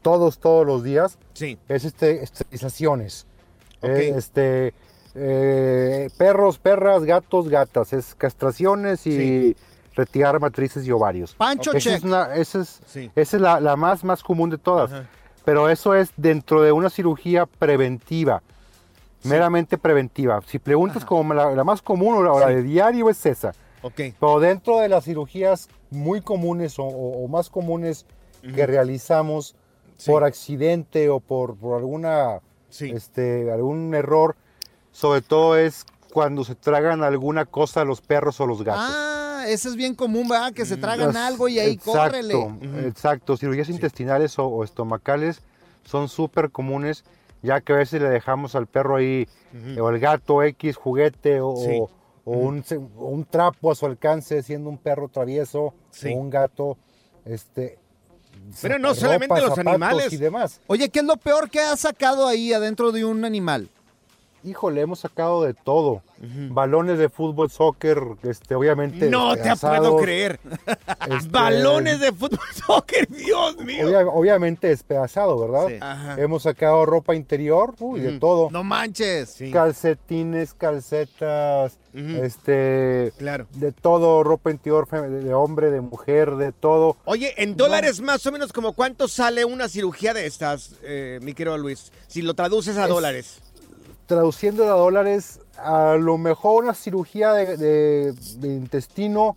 todos, 0.00 0.38
todos 0.38 0.64
los 0.64 0.84
días, 0.84 1.18
Sí. 1.32 1.58
es 1.68 1.84
este, 1.84 2.22
esterilizaciones. 2.22 3.26
Eh, 3.82 4.14
este, 4.16 4.72
eh, 5.16 6.08
perros, 6.16 6.60
perras, 6.60 7.02
gatos, 7.02 7.48
gatas. 7.48 7.92
Es 7.92 8.14
castraciones 8.14 9.04
y 9.04 9.56
retirar 10.00 10.38
matrices 10.40 10.86
y 10.86 10.90
ovarios. 10.92 11.34
Pancho 11.34 11.70
Esa 11.72 11.80
check. 11.80 11.94
es, 11.98 12.04
una- 12.04 12.34
esa 12.34 12.60
es, 12.60 12.80
Sí. 12.86 13.10
esa 13.14 13.36
es 13.36 13.42
la, 13.42 13.60
la 13.60 13.76
más, 13.76 14.02
más 14.04 14.22
común 14.22 14.50
de 14.50 14.58
todas. 14.58 14.90
Pero 15.44 15.68
eso 15.68 15.94
es 15.94 16.10
dentro 16.16 16.62
de 16.62 16.72
una 16.72 16.90
cirugía 16.90 17.46
preventiva. 17.46 18.42
Meramente 19.24 19.76
preventiva. 19.76 20.40
Si 20.46 20.58
preguntas 20.58 21.04
como 21.04 21.34
la, 21.34 21.50
la 21.54 21.64
más 21.64 21.82
común 21.82 22.14
o 22.26 22.40
la, 22.40 22.46
de 22.48 22.62
diario 22.62 23.10
es 23.10 23.24
esa. 23.26 23.52
Ok. 23.82 24.00
Pero 24.18 24.40
dentro 24.40 24.78
de 24.78 24.88
las 24.88 25.04
cirugías 25.04 25.68
muy 25.90 26.20
comunes 26.22 26.78
o, 26.78 26.84
o- 26.84 27.24
o 27.24 27.28
más 27.28 27.50
comunes 27.50 28.06
que 28.54 28.66
realizamos 28.66 29.54
por 30.06 30.24
accidente 30.24 31.10
o 31.10 31.20
por, 31.20 31.56
por 31.56 31.76
alguna 31.78 32.40
este, 32.80 33.52
algún 33.52 33.94
error, 33.94 34.36
sobre 34.92 35.20
todo 35.20 35.58
es 35.58 35.84
cuando 36.12 36.42
se 36.44 36.54
tragan 36.54 37.02
alguna 37.02 37.44
cosa 37.44 37.84
los 37.84 38.00
perros 38.00 38.40
o 38.40 38.46
los 38.46 38.62
gatos. 38.62 38.84
Ah, 38.88 39.19
ese 39.48 39.68
es 39.68 39.76
bien 39.76 39.94
común, 39.94 40.28
¿verdad? 40.28 40.52
Que 40.52 40.64
se 40.66 40.76
tragan 40.76 41.08
Las- 41.08 41.16
algo 41.16 41.48
y 41.48 41.58
ahí 41.58 41.72
exacto, 41.72 41.92
córrele. 42.00 42.86
Exacto, 42.86 43.36
cirugías 43.36 43.68
intestinales 43.68 44.38
o, 44.38 44.46
o 44.46 44.64
estomacales 44.64 45.40
son 45.84 46.08
súper 46.08 46.50
comunes, 46.50 47.04
ya 47.42 47.60
que 47.60 47.72
a 47.72 47.76
veces 47.76 48.00
le 48.02 48.08
dejamos 48.08 48.54
al 48.54 48.66
perro 48.66 48.96
ahí, 48.96 49.26
o 49.80 49.88
al 49.88 49.98
gato 49.98 50.42
X 50.42 50.76
juguete, 50.76 51.40
o, 51.40 51.56
Sí. 51.56 51.78
o 52.24 52.32
un, 52.32 52.64
un 52.96 53.24
trapo 53.24 53.70
a 53.72 53.74
su 53.74 53.86
alcance, 53.86 54.42
siendo 54.42 54.68
un 54.70 54.78
perro 54.78 55.08
travieso, 55.08 55.72
Sí. 55.90 56.12
o 56.12 56.16
un 56.18 56.30
gato, 56.30 56.76
este... 57.24 57.78
Pero 58.62 58.78
no 58.78 58.88
ropa, 58.88 59.00
solamente 59.00 59.40
los 59.40 59.58
animales. 59.58 60.12
y 60.12 60.16
demás. 60.16 60.60
Oye, 60.66 60.88
¿qué 60.88 61.00
es 61.00 61.04
lo 61.04 61.16
peor 61.16 61.50
que 61.50 61.60
has 61.60 61.80
sacado 61.80 62.26
ahí 62.26 62.52
adentro 62.52 62.90
de 62.90 63.04
un 63.04 63.24
animal? 63.24 63.68
Híjole, 64.44 64.80
hemos 64.80 65.00
sacado 65.00 65.42
de 65.44 65.54
todo. 65.54 66.02
Balones 66.50 66.98
de 66.98 67.08
fútbol, 67.08 67.50
soccer, 67.50 67.98
este, 68.24 68.54
obviamente. 68.54 69.08
No 69.08 69.34
te 69.36 69.54
puedo 69.56 69.96
creer. 69.96 70.38
Este, 71.08 71.28
Balones 71.30 71.98
de 72.00 72.12
fútbol, 72.12 72.38
soccer, 72.66 73.08
Dios 73.08 73.56
mío. 73.58 73.86
obvia- 73.88 74.06
obviamente 74.12 74.68
despedazado, 74.68 75.38
¿verdad? 75.38 75.68
Sí. 75.68 75.74
Ajá. 75.80 76.16
Hemos 76.20 76.42
sacado 76.42 76.84
ropa 76.84 77.14
interior, 77.14 77.74
uy, 77.80 78.00
de 78.00 78.18
todo. 78.18 78.48
No 78.50 78.62
manches. 78.64 79.38
Calcetines, 79.52 80.52
calcetas, 80.52 81.78
este, 81.94 83.12
Claro. 83.18 83.46
de 83.54 83.72
todo, 83.72 84.22
ropa 84.22 84.50
interior 84.50 84.86
de 85.08 85.32
hombre, 85.34 85.70
de 85.70 85.80
mujer, 85.80 86.36
de 86.36 86.52
todo. 86.52 86.96
Oye, 87.06 87.32
en 87.42 87.56
dólares 87.56 88.00
más 88.00 88.26
o 88.26 88.32
menos, 88.32 88.52
como 88.52 88.74
cuánto 88.74 89.08
sale 89.08 89.44
una 89.44 89.68
cirugía 89.68 90.12
de 90.14 90.26
estas, 90.26 90.74
eh, 90.82 91.18
mi 91.22 91.32
querido 91.34 91.56
Luis? 91.58 91.92
Si 92.08 92.22
lo 92.22 92.34
traduces 92.34 92.76
a 92.76 92.84
Es- 92.84 92.88
dólares. 92.90 93.40
Traduciendo 94.14 94.64
a 94.64 94.70
dólares, 94.76 95.38
a 95.56 95.94
lo 95.96 96.18
mejor 96.18 96.64
una 96.64 96.74
cirugía 96.74 97.32
de, 97.32 97.56
de- 97.56 98.12
de 98.12 98.48
intestino, 98.48 99.36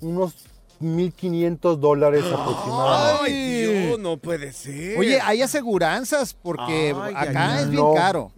unos 0.00 0.36
1.500 0.80 1.78
dólares 1.78 2.22
aproximadamente. 2.32 3.24
Ay, 3.24 3.86
Dios, 3.86 3.98
no 3.98 4.16
puede 4.16 4.52
ser. 4.52 4.96
Oye, 5.00 5.20
hay 5.20 5.42
aseguranzas 5.42 6.32
porque 6.32 6.94
Ay, 6.96 7.12
acá 7.16 7.60
es 7.62 7.70
bien 7.70 7.82
No. 7.82 7.92
caro. 7.92 8.30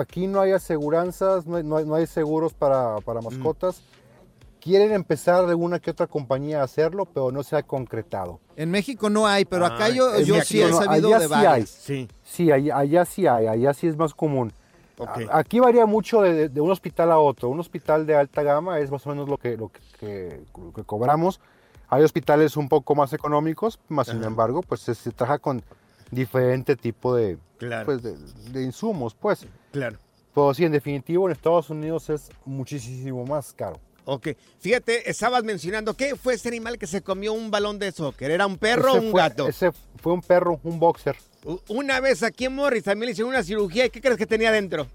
Aquí 0.00 0.26
no 0.26 0.40
hay 0.40 0.50
aseguranzas, 0.50 1.46
no 1.46 1.58
hay, 1.58 1.62
no 1.62 1.76
hay- 1.76 1.84
no 1.84 1.94
hay 1.94 2.08
seguros 2.08 2.52
para, 2.52 2.96
para 3.02 3.20
mascotas. 3.20 3.80
Quieren 4.60 4.90
empezar 4.92 5.46
de 5.46 5.54
una 5.54 5.78
que 5.78 5.92
otra 5.92 6.08
compañía 6.08 6.60
a 6.60 6.64
hacerlo, 6.64 7.04
pero 7.04 7.30
no 7.30 7.44
se 7.44 7.54
ha 7.54 7.62
concretado. 7.62 8.40
En 8.56 8.72
México 8.72 9.08
no 9.10 9.28
hay, 9.28 9.44
pero 9.44 9.64
acá 9.64 9.84
Ay, 9.84 9.94
yo, 9.94 10.10
sí 10.44 10.60
he 10.60 10.68
no, 10.68 10.82
sabido 10.82 11.06
allá 11.14 11.18
de 11.20 11.24
sí 11.26 11.30
varias. 11.30 11.52
hay. 11.54 11.66
Sí. 11.66 12.08
Sí, 12.24 12.50
allá, 12.50 12.76
allá 12.78 13.04
sí 13.04 13.28
hay, 13.28 13.46
allá 13.46 13.72
sí 13.72 13.86
es 13.86 13.96
más 13.96 14.12
común. 14.12 14.52
Ok. 14.98 15.08
A- 15.30 15.38
Aquí 15.38 15.60
varía 15.60 15.86
mucho 15.86 16.20
de, 16.22 16.48
de 16.48 16.60
un 16.60 16.70
hospital 16.70 17.10
a 17.12 17.18
otro. 17.18 17.48
Un 17.48 17.60
hospital 17.60 18.06
de 18.06 18.16
alta 18.16 18.42
gama 18.42 18.78
es 18.80 18.90
más 18.90 19.06
o 19.06 19.10
menos 19.10 19.28
lo 19.28 19.36
que, 19.38 19.56
lo 19.56 19.68
que, 19.68 19.80
que- 19.98 20.44
lo 20.60 20.72
que 20.72 20.84
cobramos. 20.84 21.40
Hay 21.88 22.02
hospitales 22.02 22.56
un 22.56 22.68
poco 22.68 22.94
más 22.94 23.12
económicos, 23.14 23.78
más 23.88 24.08
sin 24.08 24.22
embargo, 24.22 24.60
pues 24.62 24.80
se, 24.82 24.94
se 24.94 25.10
trabaja 25.10 25.38
con 25.38 25.62
diferente 26.10 26.76
tipo 26.76 27.14
de, 27.14 27.38
Claro. 27.58 27.86
pues, 27.86 28.02
de, 28.02 28.14
de 28.52 28.62
insumos, 28.62 29.14
pues. 29.14 29.46
Claro. 29.72 29.96
Pero 30.34 30.52
sí, 30.54 30.64
en 30.64 30.72
definitivo, 30.72 31.26
en 31.26 31.32
Estados 31.32 31.70
Unidos 31.70 32.10
es 32.10 32.30
muchísimo 32.44 33.24
más 33.24 33.52
caro. 33.54 33.78
Ok. 34.10 34.28
Fíjate, 34.58 35.10
estabas 35.10 35.44
mencionando, 35.44 35.92
¿qué 35.92 36.16
fue 36.16 36.32
ese 36.32 36.48
animal 36.48 36.78
que 36.78 36.86
se 36.86 37.02
comió 37.02 37.34
un 37.34 37.50
balón 37.50 37.78
de 37.78 37.92
soccer? 37.92 38.30
¿Era 38.30 38.46
un 38.46 38.56
perro 38.56 38.88
Ese 38.88 38.98
o 38.98 39.02
un 39.02 39.10
fue- 39.10 39.20
gato? 39.20 39.46
Ese 39.48 39.70
fue 40.00 40.14
un 40.14 40.22
perro, 40.22 40.58
un 40.62 40.78
boxer. 40.80 41.14
Una 41.68 42.00
vez 42.00 42.22
aquí 42.22 42.46
en 42.46 42.54
Morris 42.54 42.84
también 42.84 43.08
le 43.08 43.12
hicieron 43.12 43.28
una 43.34 43.42
cirugía. 43.42 43.84
¿Y 43.84 43.90
qué 43.90 44.00
crees 44.00 44.16
que 44.16 44.24
tenía 44.26 44.50
dentro? 44.50 44.86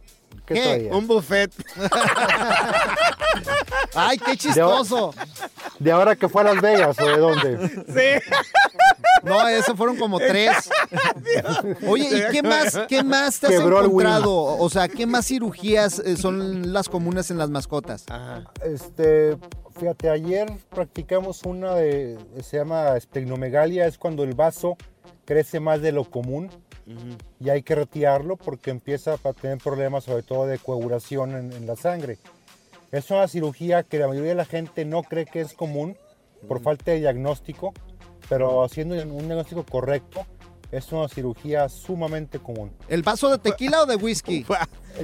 ¿Qué 0.47 0.55
traía? 0.55 0.91
Un 0.95 1.05
buffet. 1.05 1.51
Ay, 3.95 4.17
qué 4.17 4.37
chistoso. 4.37 5.13
¿De 5.79 5.91
ahora 5.91 6.15
que 6.15 6.29
fue 6.29 6.41
a 6.41 6.45
Las 6.45 6.61
Vegas 6.61 6.97
o 6.99 7.05
de 7.05 7.17
dónde? 7.17 7.69
sí. 7.69 8.31
No, 9.23 9.47
esos 9.47 9.77
fueron 9.77 9.95
como 9.97 10.19
tres. 10.19 10.69
Oye, 11.87 12.09
¿y 12.09 12.31
qué 12.31 12.43
más, 12.43 12.77
qué 12.89 13.03
más 13.03 13.39
te 13.39 13.47
has 13.47 13.53
Quebró 13.53 13.85
encontrado? 13.85 14.33
O 14.33 14.69
sea, 14.69 14.87
¿qué 14.87 15.05
más 15.05 15.27
cirugías 15.27 15.99
eh, 15.99 16.17
son 16.17 16.73
las 16.73 16.89
comunes 16.89 17.31
en 17.31 17.37
las 17.37 17.49
mascotas? 17.49 18.05
Ajá. 18.09 18.43
Este, 18.63 19.37
fíjate, 19.79 20.09
ayer 20.09 20.51
practicamos 20.69 21.43
una 21.43 21.75
de, 21.75 22.17
se 22.41 22.57
llama 22.57 22.97
esplenomegalia, 22.97 23.87
es 23.87 23.97
cuando 23.97 24.23
el 24.23 24.33
vaso 24.33 24.77
crece 25.25 25.59
más 25.59 25.81
de 25.81 25.93
lo 25.93 26.03
común 26.03 26.49
y 27.39 27.49
hay 27.49 27.63
que 27.63 27.75
retirarlo 27.75 28.35
porque 28.35 28.71
empieza 28.71 29.13
a 29.23 29.33
tener 29.33 29.57
problemas 29.59 30.03
sobre 30.03 30.23
todo 30.23 30.45
de 30.47 30.59
coagulación 30.59 31.31
en, 31.31 31.53
en 31.53 31.65
la 31.65 31.77
sangre. 31.77 32.17
Es 32.93 33.09
una 33.09 33.27
cirugía 33.27 33.81
que 33.81 33.97
la 33.97 34.07
mayoría 34.07 34.29
de 34.29 34.35
la 34.35 34.45
gente 34.45 34.85
no 34.85 35.01
cree 35.01 35.25
que 35.25 35.41
es 35.41 35.53
común 35.53 35.97
por 36.47 36.61
falta 36.61 36.91
de 36.91 36.99
diagnóstico, 36.99 37.73
pero 38.29 38.63
haciendo 38.63 38.93
un 38.93 39.25
diagnóstico 39.25 39.65
correcto 39.65 40.27
es 40.71 40.91
una 40.91 41.09
cirugía 41.09 41.69
sumamente 41.69 42.37
común. 42.37 42.71
¿El 42.87 43.01
vaso 43.01 43.31
de 43.31 43.39
tequila 43.39 43.81
o 43.81 43.85
de 43.87 43.95
whisky? 43.95 44.45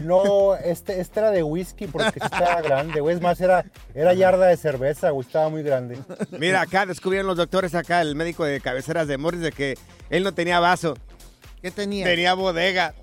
No, 0.03 0.55
este, 0.55 1.01
este 1.01 1.19
era 1.19 1.31
de 1.31 1.41
whisky 1.41 1.87
porque 1.87 2.19
estaba 2.19 2.61
grande, 2.61 3.01
güey. 3.01 3.15
Es 3.15 3.21
más, 3.23 3.41
era, 3.41 3.65
era 3.95 4.13
yarda 4.13 4.45
de 4.45 4.55
cerveza, 4.55 5.09
güey. 5.09 5.25
Estaba 5.25 5.49
muy 5.49 5.63
grande. 5.63 5.97
Mira, 6.37 6.61
acá 6.61 6.85
descubrieron 6.85 7.25
los 7.25 7.37
doctores, 7.37 7.73
acá 7.73 7.99
el 8.01 8.15
médico 8.15 8.45
de 8.45 8.61
cabeceras 8.61 9.07
de 9.07 9.17
Morris, 9.17 9.41
de 9.41 9.51
que 9.51 9.79
él 10.11 10.23
no 10.23 10.31
tenía 10.31 10.59
vaso, 10.59 10.93
¿Qué 11.59 11.71
tenía? 11.71 12.05
tenía 12.05 12.35
bodega. 12.35 12.93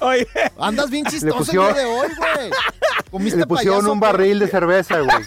Oye, 0.00 0.26
Andas 0.58 0.90
bien 0.90 1.04
chistoso 1.06 1.38
pusieron- 1.38 1.68
el 1.68 1.74
día 1.74 1.82
de 1.84 1.88
hoy, 1.90 2.08
güey. 2.16 2.50
¿Comiste 3.10 3.38
Le 3.40 3.46
pusieron 3.46 3.78
payaso 3.78 3.92
un 3.92 4.00
barril 4.00 4.38
de 4.38 4.48
cerveza, 4.48 5.00
güey. 5.00 5.24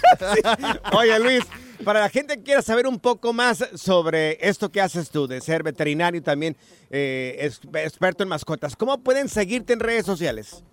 oye 0.97 1.19
Luis, 1.19 1.43
para 1.83 1.99
la 1.99 2.09
gente 2.09 2.37
que 2.37 2.43
quiera 2.43 2.61
saber 2.61 2.87
un 2.87 2.99
poco 2.99 3.33
más 3.33 3.63
sobre 3.75 4.37
esto 4.47 4.71
que 4.71 4.81
haces 4.81 5.09
tú, 5.09 5.27
de 5.27 5.41
ser 5.41 5.63
veterinario 5.63 6.19
y 6.19 6.23
también 6.23 6.55
eh, 6.89 7.49
experto 7.73 8.23
en 8.23 8.29
mascotas, 8.29 8.75
¿cómo 8.75 8.97
pueden 8.99 9.29
seguirte 9.29 9.73
en 9.73 9.79
redes 9.79 10.05
sociales? 10.05 10.63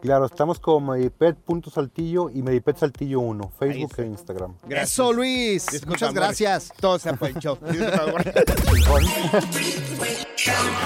Claro, 0.00 0.26
estamos 0.26 0.60
como 0.60 0.92
Medipet.saltillo 0.92 2.30
y 2.30 2.42
Medipet 2.42 2.76
Saltillo 2.78 3.20
1, 3.20 3.52
Facebook 3.58 3.92
e 3.98 4.06
Instagram. 4.06 4.54
Eso, 4.68 5.12
Luis. 5.12 5.66
Disculpa, 5.66 5.90
Muchas 5.90 6.08
amor. 6.10 6.22
gracias. 6.22 6.72
Todo 6.80 6.98
se 6.98 7.16
fue 7.16 7.30
el 7.30 7.38
show. 7.38 7.58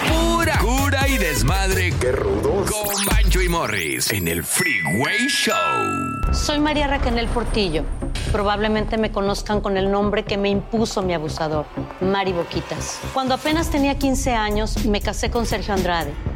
Pura 0.08 0.58
cura 0.58 1.08
y 1.08 1.18
desmadre. 1.18 1.92
Qué 2.00 2.12
rudos. 2.12 2.70
Con 2.70 3.04
Bancho 3.06 3.42
y 3.42 3.48
Morris 3.48 4.10
en 4.12 4.28
el 4.28 4.42
Freeway 4.42 5.28
Show. 5.28 5.54
Soy 6.32 6.58
María 6.58 6.86
Raquel 6.86 7.28
Portillo. 7.28 7.84
Probablemente 8.32 8.96
me 8.96 9.12
conozcan 9.12 9.60
con 9.60 9.76
el 9.76 9.90
nombre 9.90 10.24
que 10.24 10.38
me 10.38 10.48
impuso 10.48 11.02
mi 11.02 11.12
abusador, 11.12 11.66
Mari 12.00 12.32
Boquitas. 12.32 12.98
Cuando 13.12 13.34
apenas 13.34 13.70
tenía 13.70 13.98
15 13.98 14.32
años, 14.32 14.86
me 14.86 15.02
casé 15.02 15.30
con 15.30 15.44
Sergio 15.44 15.74
Andrade, 15.74 16.14